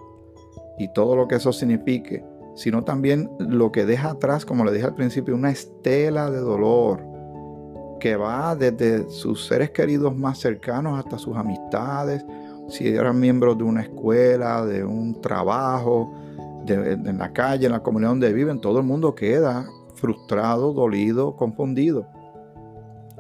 y 0.79 0.89
todo 0.93 1.17
lo 1.17 1.29
que 1.29 1.37
eso 1.37 1.53
signifique, 1.53 2.25
sino 2.55 2.85
también 2.85 3.31
lo 3.39 3.73
que 3.73 3.85
deja 3.85 4.11
atrás, 4.11 4.45
como 4.45 4.65
le 4.65 4.73
dije 4.73 4.87
al 4.87 4.95
principio, 4.95 5.35
una 5.35 5.51
estela 5.51 6.31
de 6.31 6.41
dolor 6.41 7.05
que 8.01 8.17
va 8.17 8.55
desde 8.55 9.09
sus 9.11 9.47
seres 9.47 9.71
queridos 9.71 10.17
más 10.17 10.39
cercanos 10.39 10.99
hasta 10.99 11.19
sus 11.19 11.37
amistades, 11.37 12.25
si 12.69 12.89
eran 12.89 13.19
miembros 13.19 13.59
de 13.59 13.65
una 13.65 13.83
escuela, 13.83 14.65
de 14.65 14.85
un 14.85 15.21
trabajo, 15.21 16.13
en 16.67 17.19
la 17.19 17.33
calle, 17.33 17.67
en 17.67 17.73
la 17.73 17.83
comunidad 17.83 18.11
donde 18.11 18.33
viven, 18.33 18.61
todo 18.61 18.79
el 18.79 18.85
mundo 18.85 19.15
queda 19.15 19.67
frustrado, 19.95 20.73
dolido, 20.73 21.35
confundido. 21.37 22.07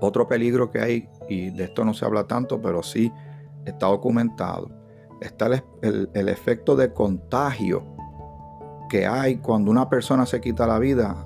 Otro 0.00 0.28
peligro 0.28 0.70
que 0.70 0.80
hay, 0.80 1.08
y 1.28 1.50
de 1.50 1.64
esto 1.64 1.84
no 1.84 1.94
se 1.94 2.04
habla 2.04 2.24
tanto, 2.24 2.60
pero 2.60 2.82
sí 2.82 3.12
está 3.64 3.86
documentado, 3.86 4.70
está 5.20 5.46
el, 5.82 6.28
efecto 6.28 6.76
de 6.76 6.92
contagio 6.92 7.82
que 8.88 9.06
hay 9.06 9.36
cuando 9.36 9.70
una 9.70 9.88
persona 9.88 10.26
se 10.26 10.40
quita 10.40 10.66
la 10.66 10.78
vida. 10.78 11.24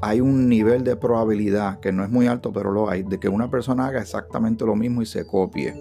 Hay 0.00 0.20
un 0.20 0.48
nivel 0.48 0.84
de 0.84 0.96
probabilidad, 0.96 1.80
que 1.80 1.92
no 1.92 2.04
es 2.04 2.10
muy 2.10 2.26
alto, 2.26 2.52
pero 2.52 2.70
lo 2.70 2.88
hay, 2.88 3.02
de 3.02 3.18
que 3.18 3.28
una 3.28 3.50
persona 3.50 3.86
haga 3.86 4.00
exactamente 4.00 4.64
lo 4.64 4.76
mismo 4.76 5.02
y 5.02 5.06
se 5.06 5.26
copie. 5.26 5.74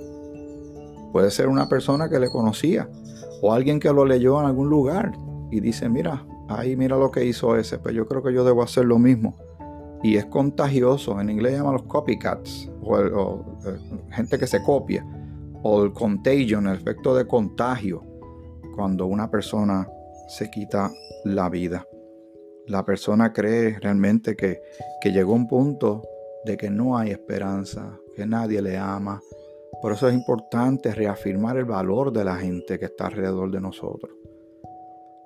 Puede 1.11 1.31
ser 1.31 1.47
una 1.47 1.69
persona 1.69 2.09
que 2.09 2.19
le 2.19 2.29
conocía 2.29 2.89
o 3.41 3.53
alguien 3.53 3.79
que 3.79 3.93
lo 3.93 4.05
leyó 4.05 4.39
en 4.39 4.47
algún 4.47 4.69
lugar 4.69 5.11
y 5.51 5.59
dice, 5.59 5.87
mira, 5.89 6.25
ahí 6.49 6.75
mira 6.75 6.97
lo 6.97 7.11
que 7.11 7.25
hizo 7.25 7.55
ese, 7.55 7.77
pues 7.77 7.95
yo 7.95 8.07
creo 8.07 8.23
que 8.23 8.33
yo 8.33 8.43
debo 8.43 8.63
hacer 8.63 8.85
lo 8.85 8.99
mismo. 8.99 9.35
Y 10.03 10.17
es 10.17 10.25
contagioso, 10.25 11.19
en 11.19 11.29
inglés 11.29 11.57
llaman 11.57 11.73
los 11.73 11.83
copycats, 11.83 12.69
o, 12.81 12.99
eh, 13.65 13.79
gente 14.11 14.37
que 14.37 14.47
se 14.47 14.61
copia, 14.63 15.05
o 15.69 15.83
el 15.83 15.91
contagion, 15.91 16.65
el 16.67 16.77
efecto 16.77 17.13
de 17.13 17.27
contagio, 17.27 18.01
cuando 18.73 19.05
una 19.05 19.29
persona 19.29 19.85
se 20.29 20.49
quita 20.49 20.89
la 21.25 21.49
vida. 21.49 21.85
La 22.67 22.85
persona 22.85 23.33
cree 23.33 23.77
realmente 23.77 24.37
que, 24.37 24.61
que 25.01 25.11
llegó 25.11 25.33
un 25.33 25.45
punto 25.45 26.03
de 26.45 26.55
que 26.55 26.69
no 26.69 26.97
hay 26.97 27.11
esperanza, 27.11 27.99
que 28.15 28.25
nadie 28.25 28.61
le 28.61 28.77
ama. 28.77 29.21
Por 29.81 29.91
eso 29.91 30.07
es 30.07 30.13
importante 30.13 30.95
reafirmar 30.95 31.57
el 31.57 31.65
valor 31.65 32.13
de 32.13 32.23
la 32.23 32.37
gente 32.37 32.79
que 32.79 32.85
está 32.85 33.07
alrededor 33.07 33.51
de 33.51 33.59
nosotros. 33.59 34.13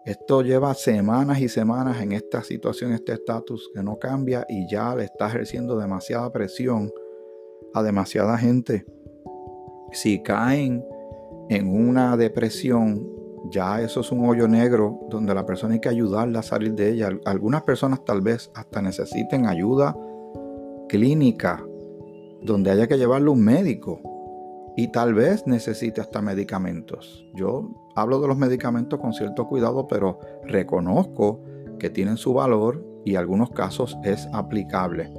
Esto 0.05 0.41
lleva 0.41 0.73
semanas 0.73 1.39
y 1.39 1.49
semanas 1.49 2.01
en 2.01 2.13
esta 2.13 2.41
situación, 2.41 2.93
este 2.93 3.13
estatus 3.13 3.69
que 3.75 3.83
no 3.83 3.99
cambia 3.99 4.47
y 4.49 4.67
ya 4.67 4.95
le 4.95 5.03
está 5.03 5.27
ejerciendo 5.27 5.77
demasiada 5.77 6.31
presión 6.31 6.91
a 7.75 7.83
demasiada 7.83 8.39
gente. 8.39 8.85
Si 9.91 10.21
caen 10.23 10.85
en 11.49 11.67
una 11.67 12.15
depresión, 12.17 13.07
ya 13.49 13.81
eso 13.81 14.01
es 14.01 14.11
un 14.11 14.25
hoyo 14.27 14.47
negro 14.47 14.99
donde 15.09 15.33
la 15.33 15.45
persona 15.45 15.73
hay 15.73 15.79
que 15.79 15.89
ayudarla 15.89 16.39
a 16.39 16.43
salir 16.43 16.73
de 16.75 16.91
ella. 16.91 17.09
Algunas 17.25 17.63
personas 17.63 18.05
tal 18.05 18.21
vez 18.21 18.51
hasta 18.55 18.81
necesiten 18.81 19.47
ayuda 19.47 19.95
clínica, 20.87 21.63
donde 22.41 22.71
haya 22.71 22.87
que 22.87 22.97
llevarle 22.97 23.29
un 23.29 23.43
médico 23.43 24.01
y 24.75 24.87
tal 24.91 25.13
vez 25.13 25.45
necesite 25.47 26.01
hasta 26.01 26.21
medicamentos. 26.21 27.25
Yo 27.33 27.69
hablo 27.95 28.19
de 28.21 28.27
los 28.27 28.37
medicamentos 28.37 28.99
con 28.99 29.13
cierto 29.13 29.47
cuidado, 29.47 29.87
pero 29.87 30.19
reconozco 30.45 31.41
que 31.79 31.89
tienen 31.89 32.17
su 32.17 32.33
valor 32.33 32.85
y 33.03 33.11
en 33.11 33.17
algunos 33.17 33.49
casos 33.51 33.97
es 34.03 34.27
aplicable. 34.33 35.11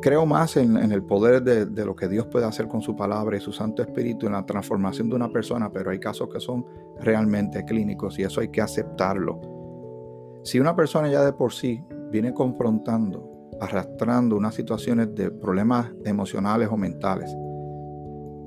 Creo 0.00 0.26
más 0.26 0.56
en, 0.56 0.76
el 0.76 1.02
poder 1.02 1.42
de, 1.42 1.84
lo 1.84 1.94
que 1.96 2.08
Dios 2.08 2.26
puede 2.26 2.46
hacer 2.46 2.68
con 2.68 2.80
su 2.80 2.96
palabra 2.96 3.36
y 3.36 3.40
su 3.40 3.52
Santo 3.52 3.82
Espíritu 3.82 4.26
en 4.26 4.32
la 4.32 4.46
transformación 4.46 5.08
de 5.08 5.16
una 5.16 5.30
persona, 5.30 5.70
pero 5.72 5.90
hay 5.90 5.98
casos 5.98 6.28
que 6.32 6.40
son 6.40 6.64
realmente 7.00 7.64
clínicos 7.64 8.18
y 8.18 8.22
eso 8.22 8.40
hay 8.40 8.48
que 8.48 8.60
aceptarlo. 8.60 9.40
Si 10.44 10.58
una 10.58 10.74
persona 10.74 11.08
ya 11.08 11.24
de 11.24 11.32
por 11.32 11.52
sí 11.52 11.84
viene 12.10 12.32
confrontando, 12.32 13.50
arrastrando 13.60 14.36
unas 14.36 14.54
situaciones 14.54 15.14
de 15.14 15.30
problemas 15.30 15.90
emocionales 16.04 16.68
o 16.70 16.76
mentales, 16.76 17.34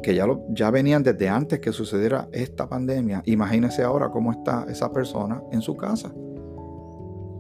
que 0.01 0.13
ya, 0.13 0.25
ya 0.49 0.69
venían 0.69 1.01
desde 1.01 1.29
antes 1.29 1.59
que 1.59 1.71
sucediera 1.71 2.27
esta 2.31 2.67
pandemia. 2.67 3.23
Imagínese 3.25 3.83
ahora 3.83 4.09
cómo 4.09 4.31
está 4.31 4.65
esa 4.67 4.91
persona 4.91 5.41
en 5.51 5.61
su 5.61 5.75
casa. 5.75 6.13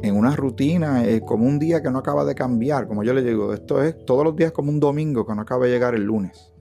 En 0.03 0.17
una 0.17 0.35
rutina, 0.35 1.05
eh, 1.05 1.21
como 1.21 1.47
un 1.47 1.57
día 1.59 1.81
que 1.81 1.89
no 1.89 1.99
acaba 1.99 2.25
de 2.25 2.35
cambiar, 2.35 2.87
como 2.87 3.05
yo 3.05 3.13
le 3.13 3.23
digo, 3.23 3.53
esto 3.53 3.81
es 3.81 4.05
todos 4.05 4.25
los 4.25 4.35
días 4.35 4.51
como 4.51 4.69
un 4.69 4.81
domingo 4.81 5.25
que 5.25 5.33
no 5.33 5.43
acaba 5.43 5.63
de 5.63 5.71
llegar 5.71 5.95
el 5.95 6.03
lunes. 6.03 6.53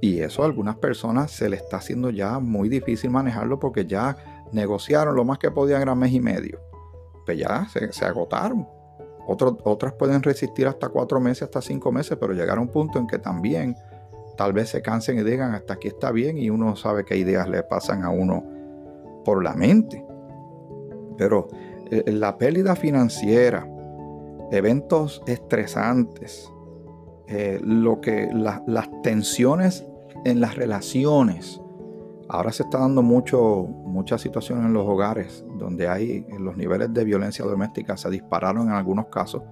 Y 0.00 0.20
eso 0.20 0.44
a 0.44 0.46
algunas 0.46 0.76
personas 0.76 1.32
se 1.32 1.48
le 1.48 1.56
está 1.56 1.78
haciendo 1.78 2.10
ya 2.10 2.38
muy 2.38 2.68
difícil 2.68 3.10
manejarlo 3.10 3.58
porque 3.58 3.86
ya 3.86 4.16
negociaron 4.52 5.16
lo 5.16 5.24
más 5.24 5.38
que 5.38 5.50
podían 5.50 5.82
era 5.82 5.96
mes 5.96 6.12
y 6.12 6.20
medio. 6.20 6.60
Pues 7.26 7.38
ya 7.38 7.66
se, 7.68 8.04
agotaron. 8.04 8.68
otras 9.26 9.94
pueden 9.94 10.22
resistir 10.22 10.68
hasta 10.68 10.90
cuatro 10.90 11.18
meses, 11.18 11.42
hasta 11.42 11.60
cinco 11.60 11.90
meses, 11.90 12.16
pero 12.20 12.34
llegar 12.34 12.58
a 12.58 12.60
un 12.60 12.68
punto 12.68 13.00
en 13.00 13.08
que 13.08 13.18
también 13.18 13.74
tal 14.36 14.52
vez 14.52 14.68
se 14.68 14.80
cansen 14.80 15.18
y 15.18 15.24
digan 15.24 15.54
hasta 15.54 15.74
aquí 15.74 15.88
está 15.88 16.12
bien 16.12 16.38
y 16.38 16.50
uno 16.50 16.76
sabe 16.76 17.04
qué 17.04 17.16
ideas 17.16 17.48
le 17.48 17.64
pasan 17.64 18.04
a 18.04 18.10
uno 18.10 18.44
por 19.24 19.42
la 19.42 19.54
mente. 19.54 20.06
Pero 21.16 21.48
la 21.90 22.38
pérdida 22.38 22.76
financiera, 22.76 23.66
eventos 24.50 25.22
estresantes, 25.26 26.50
eh, 27.26 27.60
lo 27.62 28.00
que 28.00 28.28
las 28.32 28.88
tensiones 29.02 29.86
en 30.24 30.40
las 30.40 30.56
relaciones. 30.56 31.60
Ahora 32.28 32.52
se 32.52 32.62
está 32.62 32.78
dando 32.78 33.02
mucho, 33.02 33.66
muchas 33.84 34.20
situaciones 34.20 34.66
en 34.66 34.72
los 34.72 34.86
hogares 34.86 35.44
donde 35.58 35.88
hay 35.88 36.26
los 36.38 36.56
niveles 36.56 36.92
de 36.92 37.04
violencia 37.04 37.44
doméstica 37.44 37.96
se 37.96 38.10
dispararon 38.10 38.68
en 38.68 38.74
algunos 38.74 39.06
casos. 39.06 39.42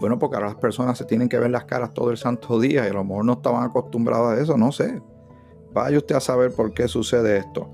Bueno, 0.00 0.18
porque 0.18 0.36
ahora 0.36 0.48
las 0.48 0.56
personas 0.56 0.98
se 0.98 1.04
tienen 1.04 1.28
que 1.28 1.38
ver 1.38 1.50
las 1.50 1.64
caras 1.64 1.94
todo 1.94 2.10
el 2.10 2.16
santo 2.16 2.58
día 2.58 2.86
y 2.86 2.90
a 2.90 2.92
lo 2.92 3.04
mejor 3.04 3.24
no 3.24 3.34
estaban 3.34 3.64
acostumbradas 3.64 4.38
a 4.38 4.42
eso, 4.42 4.56
no 4.56 4.72
sé. 4.72 5.00
Vaya 5.72 5.96
usted 5.96 6.16
a 6.16 6.20
saber 6.20 6.52
por 6.52 6.74
qué 6.74 6.88
sucede 6.88 7.38
esto. 7.38 7.70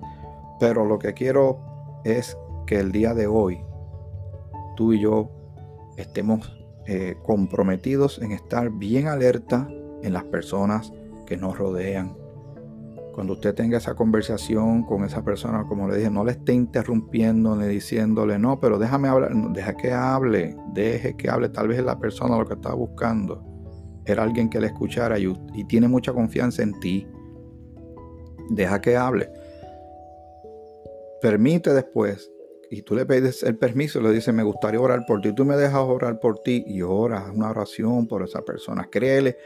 Pero 0.61 0.85
lo 0.85 0.99
que 0.99 1.15
quiero 1.15 1.59
es 2.05 2.37
que 2.67 2.81
el 2.81 2.93
día 2.93 3.15
de 3.15 3.27
hoy 3.27 3.63
tú 4.79 4.93
y 4.93 5.01
yo 5.01 5.29
estemos 5.97 6.57
eh, 6.87 7.17
comprometidos 7.25 8.21
en 8.23 8.31
estar 8.31 8.71
bien 8.71 9.09
alerta 9.09 9.69
en 10.05 10.13
las 10.13 10.23
personas 10.23 10.93
que 11.27 11.37
nos 11.37 11.59
rodean. 11.59 12.17
Cuando 13.13 13.33
usted 13.33 13.57
tenga 13.57 13.79
esa 13.79 13.97
conversación 13.97 14.85
con 14.85 15.03
esa 15.03 15.25
persona, 15.25 15.65
como 15.67 15.89
le 15.89 15.97
dije, 15.97 16.11
no 16.11 16.25
le 16.25 16.31
esté 16.31 16.53
interrumpiendo 16.53 17.57
ni 17.57 17.67
diciéndole, 17.67 18.39
no, 18.39 18.61
pero 18.61 18.79
déjame 18.79 19.09
hablar, 19.09 19.35
deja 19.53 19.77
que 19.77 19.91
hable, 19.91 20.55
deje 20.73 21.17
que 21.17 21.29
hable. 21.29 21.49
Tal 21.49 21.67
vez 21.67 21.83
la 21.83 21.99
persona 21.99 22.39
lo 22.39 22.47
que 22.47 22.55
estaba 22.55 22.77
buscando 22.77 23.43
era 24.05 24.23
alguien 24.23 24.49
que 24.49 24.61
le 24.61 24.69
escuchara 24.69 25.19
y 25.19 25.65
tiene 25.65 25.89
mucha 25.89 26.13
confianza 26.13 26.63
en 26.63 26.79
ti. 26.79 27.05
Deja 28.51 28.81
que 28.81 28.97
hable. 28.97 29.29
Permite 31.21 31.75
después 31.75 32.31
y 32.71 32.83
tú 32.83 32.95
le 32.95 33.07
pides 33.07 33.43
el 33.43 33.57
permiso, 33.57 34.01
le 34.01 34.13
dices, 34.13 34.35
me 34.35 34.43
gustaría 34.43 34.81
orar 34.81 35.05
por 35.07 35.21
ti, 35.21 35.33
tú 35.33 35.45
me 35.45 35.57
dejas 35.57 35.81
orar 35.81 36.21
por 36.21 36.41
ti 36.41 36.65
y 36.67 36.83
oras 36.83 37.25
una 37.35 37.51
oración 37.51 38.07
por 38.07 38.23
esa 38.23 38.43
persona. 38.43 38.89
Créele, 38.91 39.37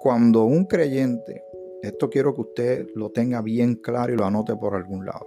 cuando 0.00 0.44
un 0.44 0.66
creyente, 0.66 1.42
esto 1.82 2.10
quiero 2.10 2.34
que 2.34 2.40
usted 2.42 2.86
lo 2.94 3.10
tenga 3.10 3.40
bien 3.40 3.76
claro 3.76 4.12
y 4.12 4.16
lo 4.16 4.24
anote 4.24 4.54
por 4.56 4.74
algún 4.74 5.06
lado. 5.06 5.26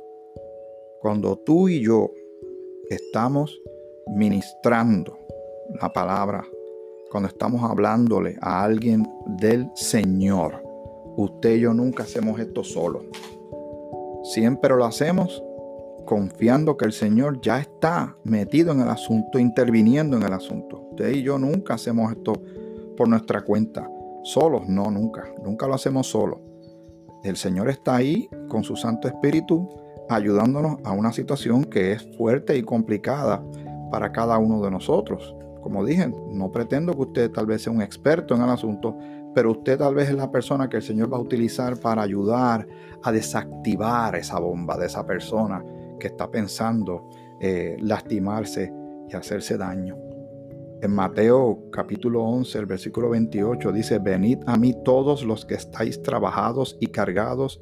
Cuando 1.02 1.38
tú 1.38 1.68
y 1.68 1.82
yo 1.82 2.12
estamos 2.90 3.60
ministrando 4.16 5.18
la 5.82 5.92
palabra, 5.92 6.46
cuando 7.10 7.28
estamos 7.28 7.64
hablándole 7.64 8.38
a 8.42 8.64
alguien 8.64 9.04
del 9.40 9.68
Señor, 9.74 10.62
usted 11.18 11.56
y 11.56 11.62
yo 11.62 11.74
nunca 11.74 12.04
hacemos 12.04 12.40
esto 12.40 12.64
solo. 12.64 13.04
Siempre 14.24 14.76
lo 14.76 14.86
hacemos 14.86 15.44
confiando 16.06 16.78
que 16.78 16.86
el 16.86 16.94
Señor 16.94 17.42
ya 17.42 17.60
está 17.60 18.16
metido 18.24 18.72
en 18.72 18.82
el 18.82 18.90
asunto, 18.90 19.40
interviniendo 19.40 20.18
en 20.18 20.24
el 20.24 20.34
asunto. 20.34 20.88
Usted 20.92 21.12
y 21.12 21.24
yo 21.24 21.38
nunca 21.38 21.76
hacemos 21.76 22.12
esto 22.12 22.34
por 22.98 23.08
nuestra 23.08 23.42
cuenta, 23.42 23.90
solos, 24.24 24.68
no, 24.68 24.92
nunca, 24.92 25.24
nunca 25.44 25.68
lo 25.68 25.74
hacemos 25.74 26.08
solos. 26.08 26.40
El 27.24 27.38
Señor 27.38 27.70
está 27.70 27.96
ahí 27.96 28.30
con 28.48 28.64
su 28.64 28.76
Santo 28.76 29.08
Espíritu 29.08 29.70
ayudándonos 30.10 30.78
a 30.84 30.92
una 30.92 31.14
situación 31.14 31.64
que 31.64 31.94
es 31.94 32.18
fuerte 32.18 32.58
y 32.58 32.64
complicada 32.64 33.44
para 33.92 34.12
cada 34.12 34.38
uno 34.38 34.62
de 34.62 34.72
nosotros. 34.72 35.36
Como 35.62 35.86
dije, 35.86 36.12
no 36.32 36.52
pretendo 36.52 36.94
que 36.94 37.02
usted 37.02 37.32
tal 37.32 37.46
vez 37.46 37.62
sea 37.62 37.72
un 37.72 37.82
experto 37.82 38.36
en 38.36 38.42
el 38.42 38.50
asunto, 38.50 38.98
pero 39.34 39.52
usted 39.52 39.78
tal 39.78 39.96
vez 39.96 40.10
es 40.10 40.16
la 40.16 40.32
persona 40.32 40.68
que 40.68 40.78
el 40.78 40.84
Señor 40.84 41.14
va 41.14 41.18
a 41.18 41.22
utilizar 41.22 41.78
para 41.78 42.02
ayudar 42.02 42.68
a 43.04 43.12
desactivar 43.12 44.16
esa 44.16 44.40
bomba 44.40 44.78
de 44.78 44.88
esa 44.88 45.06
persona 45.06 45.64
que 46.02 46.08
está 46.08 46.30
pensando 46.30 47.10
eh, 47.40 47.78
lastimarse 47.80 48.74
y 49.08 49.16
hacerse 49.16 49.58
daño. 49.58 49.98
En 50.82 50.92
Mateo 50.92 51.70
capítulo 51.72 52.24
11, 52.24 52.58
el 52.58 52.66
versículo 52.66 53.12
28 53.12 53.72
dice, 53.72 54.00
venid 54.00 54.40
a 54.48 54.58
mí 54.58 54.76
todos 54.84 55.24
los 55.24 55.46
que 55.46 55.54
estáis 55.54 56.02
trabajados 56.02 56.76
y 56.80 56.88
cargados, 56.88 57.62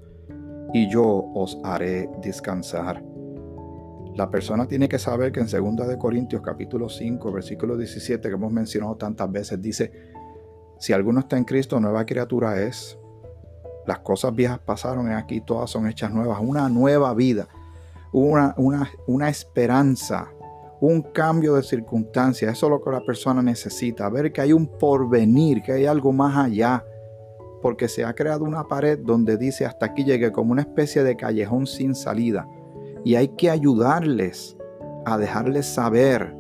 y 0.73 0.89
yo 0.89 1.05
os 1.33 1.59
haré 1.63 2.09
descansar. 2.21 3.03
La 4.15 4.31
persona 4.31 4.67
tiene 4.67 4.87
que 4.87 4.99
saber 4.99 5.31
que 5.33 5.41
en 5.41 5.47
2 5.47 5.87
de 5.87 5.97
Corintios 5.97 6.41
capítulo 6.41 6.87
5, 6.87 7.31
versículo 7.31 7.75
17 7.75 8.29
que 8.29 8.35
hemos 8.35 8.53
mencionado 8.53 8.95
tantas 8.95 9.29
veces 9.29 9.61
dice, 9.61 9.91
si 10.79 10.93
alguno 10.93 11.19
está 11.19 11.37
en 11.37 11.43
Cristo, 11.43 11.79
nueva 11.79 12.05
criatura 12.05 12.61
es. 12.61 12.97
Las 13.85 13.99
cosas 13.99 14.33
viejas 14.33 14.59
pasaron 14.59 15.11
aquí 15.11 15.41
todas 15.41 15.69
son 15.69 15.87
hechas 15.87 16.11
nuevas, 16.13 16.39
una 16.41 16.69
nueva 16.69 17.13
vida 17.13 17.49
una, 18.11 18.55
una, 19.07 19.29
esperanza, 19.29 20.31
un 20.81 21.01
cambio 21.01 21.55
de 21.55 21.63
circunstancia. 21.63 22.49
Eso 22.49 22.65
es 22.65 22.69
lo 22.71 22.81
que 22.81 22.91
la 22.91 23.01
persona 23.01 23.41
necesita, 23.41 24.09
ver 24.09 24.31
que 24.31 24.41
hay 24.41 24.53
un 24.53 24.67
porvenir, 24.67 25.61
que 25.61 25.73
hay 25.73 25.85
algo 25.85 26.11
más 26.11 26.37
allá. 26.37 26.83
Porque 27.61 27.89
se 27.89 28.05
ha 28.05 28.13
creado 28.13 28.45
una 28.45 28.67
pared 28.67 28.97
donde 28.99 29.35
dice 29.35 29.65
hasta 29.65 29.87
aquí 29.87 30.05
llegue 30.05 30.31
como 30.31 30.53
una 30.53 30.61
especie 30.61 31.03
de 31.03 31.17
callejón 31.17 31.67
sin 31.67 31.93
salida. 31.93 32.47
Y 33.03 33.15
hay 33.15 33.29
que 33.29 33.49
ayudarles 33.49 34.55
a 35.05 35.17
dejarles 35.17 35.65
saber 35.65 36.35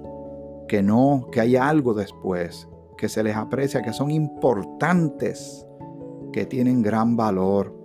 que 0.67 0.81
no, 0.81 1.27
que 1.31 1.41
hay 1.41 1.55
algo 1.57 1.93
después, 1.93 2.69
que 2.97 3.09
se 3.09 3.23
les 3.23 3.35
aprecia, 3.35 3.81
que 3.81 3.91
son 3.91 4.11
importantes, 4.11 5.65
que 6.31 6.45
tienen 6.45 6.81
gran 6.81 7.17
valor 7.17 7.78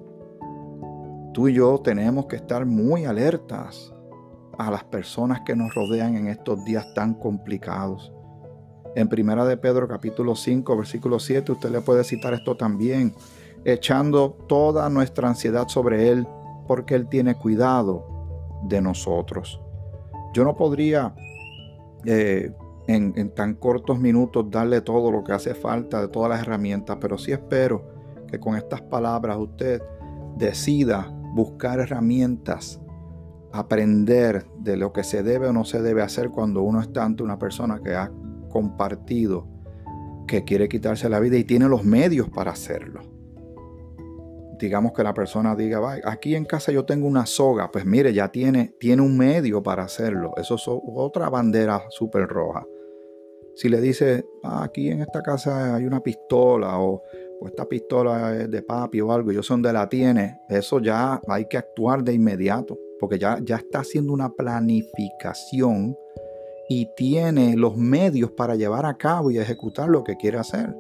tú 1.35 1.49
y 1.49 1.55
yo 1.55 1.81
tenemos 1.81 2.27
que 2.27 2.37
estar 2.37 2.65
muy 2.65 3.05
alertas 3.05 3.93
a 4.57 4.71
las 4.71 4.85
personas 4.85 5.41
que 5.41 5.57
nos 5.57 5.75
rodean 5.75 6.17
en 6.17 6.29
estos 6.29 6.65
días 6.65 6.95
tan 6.95 7.15
complicados. 7.15 8.13
En 8.95 9.09
Primera 9.09 9.45
de 9.45 9.57
Pedro 9.57 9.89
capítulo 9.89 10.37
5 10.37 10.77
versículo 10.77 11.19
7 11.19 11.51
usted 11.51 11.71
le 11.71 11.81
puede 11.81 12.05
citar 12.05 12.35
esto 12.35 12.57
también, 12.57 13.13
echando 13.65 14.31
toda 14.49 14.89
nuestra 14.89 15.29
ansiedad 15.29 15.67
sobre 15.67 16.09
Él 16.09 16.27
porque 16.69 16.95
Él 16.95 17.09
tiene 17.09 17.35
cuidado 17.35 18.07
de 18.69 18.81
nosotros. 18.81 19.61
Yo 20.35 20.45
no 20.45 20.55
podría 20.55 21.17
eh, 22.05 22.53
en, 22.87 23.13
en 23.17 23.35
tan 23.35 23.55
cortos 23.55 23.99
minutos 23.99 24.49
darle 24.49 24.83
todo 24.83 25.11
lo 25.11 25.25
que 25.25 25.33
hace 25.33 25.57
falta 25.57 26.01
de 26.01 26.07
todas 26.07 26.31
las 26.31 26.43
herramientas, 26.43 26.97
pero 27.01 27.19
sí 27.19 27.33
espero 27.33 27.83
que 28.29 28.39
con 28.39 28.55
estas 28.55 28.83
palabras 28.83 29.37
usted 29.37 29.83
decida 30.37 31.13
buscar 31.35 31.81
herramientas, 31.81 32.81
aprender 33.53 34.47
de 34.59 34.77
lo 34.77 34.93
que 34.93 35.05
se 35.05 35.23
debe 35.23 35.49
o 35.49 35.53
no 35.53 35.65
se 35.65 35.83
debe 35.83 36.03
hacer 36.03 36.31
cuando 36.31 36.63
uno 36.63 36.81
está 36.81 37.05
ante 37.05 37.23
una 37.23 37.39
persona 37.39 37.81
que 37.83 37.95
ha 37.95 38.11
compartido 38.51 39.49
que 40.27 40.45
quiere 40.45 40.69
quitarse 40.69 41.09
la 41.09 41.21
vida 41.21 41.37
y 41.37 41.45
tiene 41.45 41.69
los 41.69 41.85
medios 41.85 42.31
para 42.31 42.53
hacerlo. 42.53 43.01
Digamos 44.59 44.93
que 44.93 45.03
la 45.03 45.13
persona 45.13 45.55
diga, 45.57 46.01
aquí 46.05 46.37
en 46.37 46.45
casa 46.45 46.73
yo 46.73 46.85
tengo 46.85 47.07
una 47.07 47.27
soga, 47.27 47.71
pues 47.71 47.85
mire, 47.85 48.15
ya 48.15 48.29
tiene, 48.29 48.75
tiene 48.79 49.03
un 49.03 49.19
medio 49.19 49.63
para 49.63 49.83
hacerlo. 49.83 50.33
Eso 50.37 50.55
es 50.55 50.63
otra 50.67 51.29
bandera 51.29 51.83
súper 51.91 52.29
roja. 52.29 52.65
Si 53.57 53.69
le 53.69 53.81
dice, 53.81 54.25
ah, 54.43 54.65
aquí 54.65 54.91
en 54.91 55.01
esta 55.01 55.23
casa 55.23 55.75
hay 55.75 55.85
una 55.85 56.01
pistola 56.01 56.79
o 56.79 57.03
o 57.41 57.47
esta 57.47 57.67
pistola 57.67 58.37
es 58.37 58.51
de 58.51 58.63
papi 58.63 59.01
o 59.01 59.13
algo, 59.13 59.33
yo 59.33 59.43
sé 59.43 59.53
dónde 59.55 59.73
la 59.73 59.89
tiene, 59.89 60.41
eso 60.49 60.81
ya 60.81 61.21
hay 61.29 61.47
que 61.47 61.59
actuar 61.59 62.03
de 62.03 62.15
inmediato, 62.15 62.79
porque 63.01 63.19
ya, 63.19 63.39
ya 63.43 63.57
está 63.57 63.81
haciendo 63.81 64.13
una 64.13 64.31
planificación 64.31 65.97
y 66.69 66.89
tiene 66.97 67.57
los 67.57 67.77
medios 67.77 68.31
para 68.31 68.55
llevar 68.55 68.87
a 68.87 68.97
cabo 68.97 69.31
y 69.31 69.39
ejecutar 69.39 69.89
lo 69.89 70.03
que 70.05 70.17
quiere 70.17 70.39
hacer. 70.39 70.75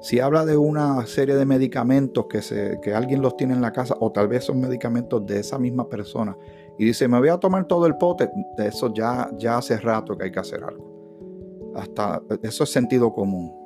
Si 0.00 0.18
habla 0.18 0.44
de 0.44 0.56
una 0.56 1.06
serie 1.06 1.36
de 1.36 1.46
medicamentos 1.46 2.26
que, 2.28 2.42
se, 2.42 2.80
que 2.82 2.92
alguien 2.92 3.22
los 3.22 3.36
tiene 3.36 3.54
en 3.54 3.62
la 3.62 3.72
casa, 3.72 3.94
o 4.00 4.10
tal 4.10 4.26
vez 4.26 4.44
son 4.44 4.60
medicamentos 4.60 5.24
de 5.26 5.38
esa 5.38 5.60
misma 5.60 5.88
persona, 5.88 6.36
y 6.76 6.84
dice, 6.84 7.06
me 7.06 7.20
voy 7.20 7.28
a 7.28 7.38
tomar 7.38 7.68
todo 7.68 7.86
el 7.86 7.96
pote, 7.96 8.28
de 8.56 8.66
eso 8.66 8.92
ya, 8.92 9.30
ya 9.38 9.58
hace 9.58 9.76
rato 9.76 10.18
que 10.18 10.24
hay 10.24 10.32
que 10.32 10.40
hacer 10.40 10.64
algo. 10.64 11.72
Hasta 11.76 12.20
eso 12.42 12.64
es 12.64 12.70
sentido 12.70 13.12
común 13.12 13.61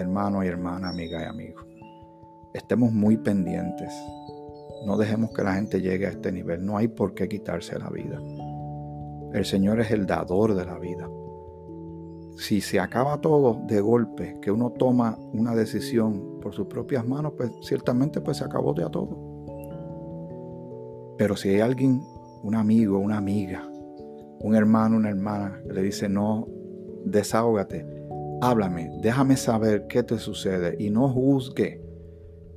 hermano 0.00 0.42
y 0.42 0.48
hermana, 0.48 0.88
amiga 0.88 1.22
y 1.22 1.24
amigo. 1.26 1.60
Estemos 2.52 2.92
muy 2.92 3.16
pendientes. 3.16 3.92
No 4.86 4.96
dejemos 4.96 5.30
que 5.32 5.44
la 5.44 5.54
gente 5.54 5.80
llegue 5.80 6.06
a 6.06 6.10
este 6.10 6.32
nivel. 6.32 6.64
No 6.64 6.76
hay 6.76 6.88
por 6.88 7.14
qué 7.14 7.28
quitarse 7.28 7.78
la 7.78 7.90
vida. 7.90 8.18
El 9.32 9.44
Señor 9.44 9.80
es 9.80 9.90
el 9.90 10.06
dador 10.06 10.54
de 10.54 10.64
la 10.64 10.78
vida. 10.78 11.08
Si 12.36 12.60
se 12.60 12.80
acaba 12.80 13.20
todo 13.20 13.60
de 13.66 13.80
golpe, 13.80 14.38
que 14.40 14.50
uno 14.50 14.70
toma 14.70 15.18
una 15.32 15.54
decisión 15.54 16.40
por 16.40 16.54
sus 16.54 16.66
propias 16.66 17.06
manos, 17.06 17.34
pues 17.36 17.52
ciertamente 17.62 18.20
pues 18.20 18.38
se 18.38 18.44
acabó 18.44 18.74
ya 18.74 18.88
todo. 18.88 19.30
Pero 21.18 21.36
si 21.36 21.50
hay 21.50 21.60
alguien, 21.60 22.02
un 22.42 22.54
amigo, 22.54 22.98
una 22.98 23.18
amiga, 23.18 23.62
un 24.40 24.54
hermano, 24.54 24.96
una 24.96 25.10
hermana, 25.10 25.60
que 25.66 25.74
le 25.74 25.82
dice, 25.82 26.08
no, 26.08 26.48
desahógate, 27.04 27.99
háblame, 28.40 28.90
déjame 29.02 29.36
saber 29.36 29.86
qué 29.86 30.02
te 30.02 30.18
sucede 30.18 30.76
y 30.78 30.90
no 30.90 31.08
juzgue 31.08 31.82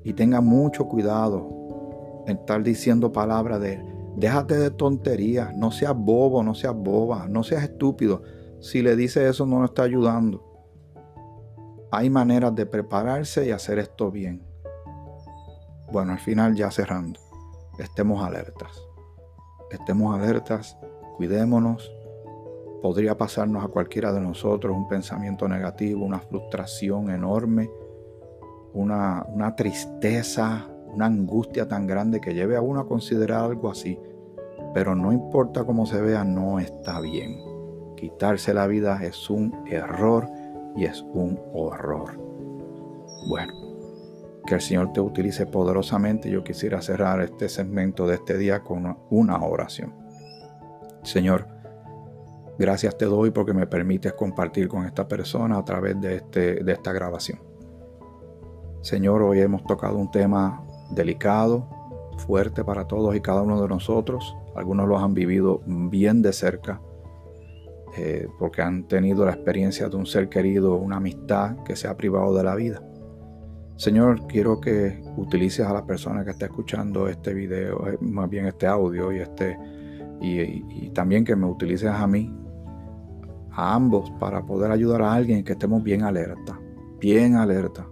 y 0.04 0.14
tenga 0.14 0.42
mucho 0.42 0.88
cuidado 0.88 2.24
en 2.28 2.38
estar 2.38 2.64
diciendo 2.64 3.12
palabras 3.12 3.60
de 3.62 3.84
déjate 4.16 4.58
de 4.58 4.72
tonterías, 4.72 5.56
no 5.56 5.72
seas 5.72 5.96
bobo, 5.96 6.44
no 6.44 6.54
seas 6.54 6.76
boba, 6.76 7.28
no 7.28 7.44
seas 7.44 7.64
estúpido. 7.64 8.22
Si 8.60 8.82
le 8.82 8.96
dice 8.96 9.28
eso 9.28 9.46
no 9.46 9.60
lo 9.60 9.66
está 9.66 9.84
ayudando. 9.84 10.50
Hay 11.92 12.10
maneras 12.10 12.56
de 12.56 12.66
prepararse 12.66 13.46
y 13.46 13.52
hacer 13.52 13.80
esto 13.80 14.10
bien. 14.10 14.44
Bueno, 15.92 16.14
al 16.14 16.20
final 16.20 16.56
ya 16.56 16.72
cerrando, 16.72 17.20
estemos 17.78 18.24
alertas. 18.24 18.82
Estemos 19.70 20.16
alertas, 20.16 20.78
cuidémonos. 21.18 21.92
Podría 22.84 23.18
pasarnos 23.18 23.64
a 23.64 23.70
cualquiera 23.70 24.12
de 24.12 24.20
nosotros 24.20 24.76
un 24.76 24.90
pensamiento 24.90 25.48
negativo, 25.48 26.04
una 26.04 26.20
frustración 26.20 27.12
enorme, 27.12 27.72
una, 28.74 29.54
tristeza, 29.56 30.68
una 30.94 31.06
angustia 31.06 31.66
tan 31.66 31.88
grande 31.88 32.20
que 32.20 32.34
lleve 32.34 32.58
a 32.58 32.62
uno 32.62 32.82
a 32.82 32.86
considerar 32.86 33.46
algo 33.46 33.72
así. 33.72 33.98
Pero 34.74 34.96
no 34.96 35.14
importa 35.14 35.64
cómo 35.64 35.86
se 35.86 36.02
vea, 36.02 36.26
no 36.26 36.60
está 36.60 37.00
bien. 37.00 37.38
Quitarse 37.96 38.54
la 38.54 38.68
vida 38.68 39.00
es 39.02 39.30
un 39.30 39.64
error 39.66 40.28
y 40.76 40.84
es 40.84 41.06
un 41.14 41.40
horror. 41.54 42.20
Bueno, 43.30 43.54
que 44.46 44.56
el 44.56 44.62
Señor 44.62 44.92
te 44.92 45.00
utilice 45.00 45.46
poderosamente. 45.46 46.30
Yo 46.30 46.44
quisiera 46.44 46.82
cerrar 46.82 47.22
este 47.22 47.48
segmento 47.48 48.08
de 48.08 48.16
este 48.16 48.38
día 48.38 48.60
con 48.60 48.98
una 49.10 49.38
oración. 49.38 49.94
Señor, 51.04 51.53
gracias 52.58 52.98
te 52.98 53.06
doy 53.06 53.32
porque 53.32 53.54
me 53.54 53.68
permites 53.68 54.14
compartir 54.14 54.68
con 54.68 54.86
esta 54.86 55.08
persona 55.08 55.58
a 55.58 55.66
través 55.66 56.00
de, 56.00 56.16
este, 56.16 56.64
de 56.64 56.72
esta 56.72 56.92
grabación. 56.92 57.40
Señor, 58.82 59.22
hoy 59.22 59.40
hemos 59.40 59.64
tocado 59.64 59.98
un 59.98 60.12
tema 60.12 60.64
delicado, 60.92 61.68
fuerte 62.18 62.64
para 62.64 62.86
todos 62.86 63.16
y 63.16 63.22
cada 63.22 63.42
uno 63.42 63.62
de 63.62 63.68
nosotros. 63.68 64.36
Algunos 64.56 64.88
los 64.88 65.02
han 65.02 65.14
vivido 65.14 65.62
bien 65.66 66.22
de 66.22 66.34
cerca 66.34 66.82
eh, 67.96 68.28
porque 68.40 68.62
han 68.62 68.88
tenido 68.88 69.26
la 69.26 69.32
experiencia 69.32 69.88
de 69.88 69.96
un 69.96 70.06
ser 70.06 70.28
querido, 70.28 70.76
una 70.76 70.98
amistad 70.98 71.58
que 71.64 71.76
se 71.76 71.88
ha 71.88 71.96
privado 71.96 72.36
de 72.36 72.44
la 72.44 72.56
vida. 72.56 72.82
Señor, 73.76 74.28
quiero 74.28 74.60
que 74.60 75.04
utilices 75.18 75.66
a 75.66 75.74
la 75.74 75.86
persona 75.86 76.24
que 76.24 76.32
está 76.32 76.46
escuchando 76.46 77.08
este 77.08 77.34
video, 77.34 77.88
eh, 77.88 77.98
más 78.02 78.30
bien 78.30 78.46
este 78.48 78.68
audio 78.68 79.12
y 79.12 79.20
este 79.20 79.58
y, 80.22 80.90
también 80.92 81.26
que 81.26 81.36
me 81.36 81.46
utilices 81.46 81.90
a 81.90 82.08
mí, 82.08 82.34
a 83.56 83.74
ambos, 83.74 84.12
para 84.20 84.46
poder 84.46 84.72
ayudar 84.72 85.02
a 85.02 85.14
alguien 85.14 85.44
que 85.44 85.54
estemos 85.54 85.84
bien 85.84 86.04
alerta, 86.04 86.60
bien 87.00 87.36
alerta 87.36 87.88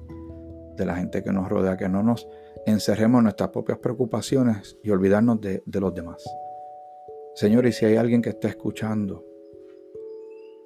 de 0.76 0.86
la 0.86 0.96
gente 0.96 1.24
que 1.24 1.32
nos 1.32 1.50
rodea, 1.50 1.78
que 1.78 1.90
no 1.90 2.04
nos 2.04 2.28
encerremos 2.66 3.20
en 3.20 3.24
nuestras 3.24 3.50
propias 3.50 3.78
preocupaciones 3.80 4.78
y 4.84 4.90
olvidarnos 4.90 5.40
de, 5.42 5.64
de 5.66 5.80
los 5.80 5.94
demás. 5.94 6.24
Señor, 7.36 7.66
y 7.66 7.72
si 7.72 7.86
hay 7.86 7.96
alguien 7.96 8.22
que 8.22 8.30
está 8.30 8.48
escuchando 8.48 9.26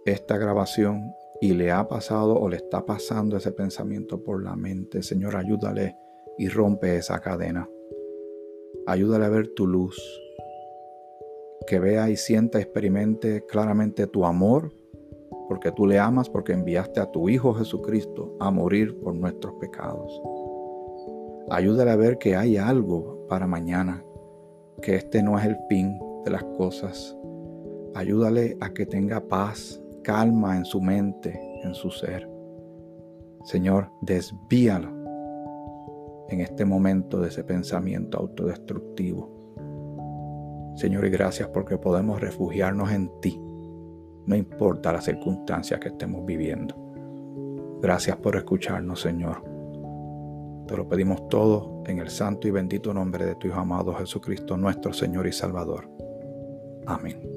esta 0.06 0.38
grabación 0.38 1.14
y 1.42 1.54
le 1.54 1.72
ha 1.72 1.88
pasado 1.88 2.40
o 2.40 2.50
le 2.50 2.58
está 2.58 2.86
pasando 2.86 3.38
ese 3.38 3.52
pensamiento 3.52 4.24
por 4.24 4.44
la 4.44 4.56
mente, 4.56 5.04
Señor, 5.04 5.36
ayúdale 5.36 5.98
y 6.38 6.48
rompe 6.50 6.96
esa 6.96 7.20
cadena. 7.20 7.70
Ayúdale 8.88 9.26
a 9.26 9.30
ver 9.30 9.50
tu 9.50 9.68
luz, 9.68 10.00
que 11.66 11.80
vea 11.80 12.10
y 12.10 12.18
sienta, 12.18 12.60
experimente 12.60 13.46
claramente 13.46 14.08
tu 14.08 14.26
amor, 14.26 14.74
porque 15.48 15.72
tú 15.72 15.86
le 15.86 16.00
amas, 16.00 16.30
porque 16.30 16.54
enviaste 16.54 17.00
a 17.00 17.12
tu 17.12 17.30
Hijo 17.30 17.54
Jesucristo 17.54 18.36
a 18.40 18.52
morir 18.52 19.00
por 19.00 19.16
nuestros 19.16 19.54
pecados. 19.56 20.22
Ayúdale 21.50 21.92
a 21.92 21.96
ver 21.96 22.18
que 22.18 22.36
hay 22.36 22.58
algo 22.58 23.26
para 23.30 23.46
mañana, 23.46 24.04
que 24.82 24.96
este 24.96 25.22
no 25.22 25.38
es 25.38 25.46
el 25.46 25.58
fin 25.70 26.00
de 26.24 26.32
las 26.32 26.44
cosas. 26.44 27.16
Ayúdale 27.94 28.58
a 28.60 28.74
que 28.74 28.86
tenga 28.86 29.22
paz, 29.22 29.82
calma 30.04 30.58
en 30.58 30.66
su 30.66 30.82
mente, 30.82 31.40
en 31.64 31.74
su 31.76 31.92
ser. 31.92 32.30
Señor, 33.44 33.92
desvíalo 34.02 34.90
en 36.30 36.42
este 36.42 36.66
momento 36.66 37.22
de 37.22 37.30
ese 37.30 37.44
pensamiento 37.44 38.18
autodestructivo. 38.18 39.30
Señor, 40.76 41.06
y 41.06 41.10
gracias 41.10 41.48
porque 41.50 41.78
podemos 41.78 42.20
refugiarnos 42.20 42.92
en 42.92 43.12
ti, 43.22 43.40
no 44.26 44.36
importa 44.36 44.92
la 44.92 45.02
circunstancia 45.02 45.80
que 45.80 45.90
estemos 45.90 46.26
viviendo. 46.26 46.76
Gracias 47.82 48.18
por 48.18 48.36
escucharnos, 48.36 49.02
Señor. 49.02 49.44
Te 50.68 50.76
lo 50.76 50.88
pedimos 50.88 51.30
todo 51.30 51.84
en 51.86 52.00
el 52.00 52.10
santo 52.10 52.48
y 52.48 52.52
bendito 52.52 52.94
nombre 52.94 53.26
de 53.26 53.36
tu 53.36 53.48
Hijo 53.48 53.60
amado 53.60 53.94
Jesucristo, 53.94 54.58
nuestro 54.58 54.94
Señor 54.94 55.28
y 55.28 55.32
Salvador. 55.32 55.88
Amén. 56.88 57.35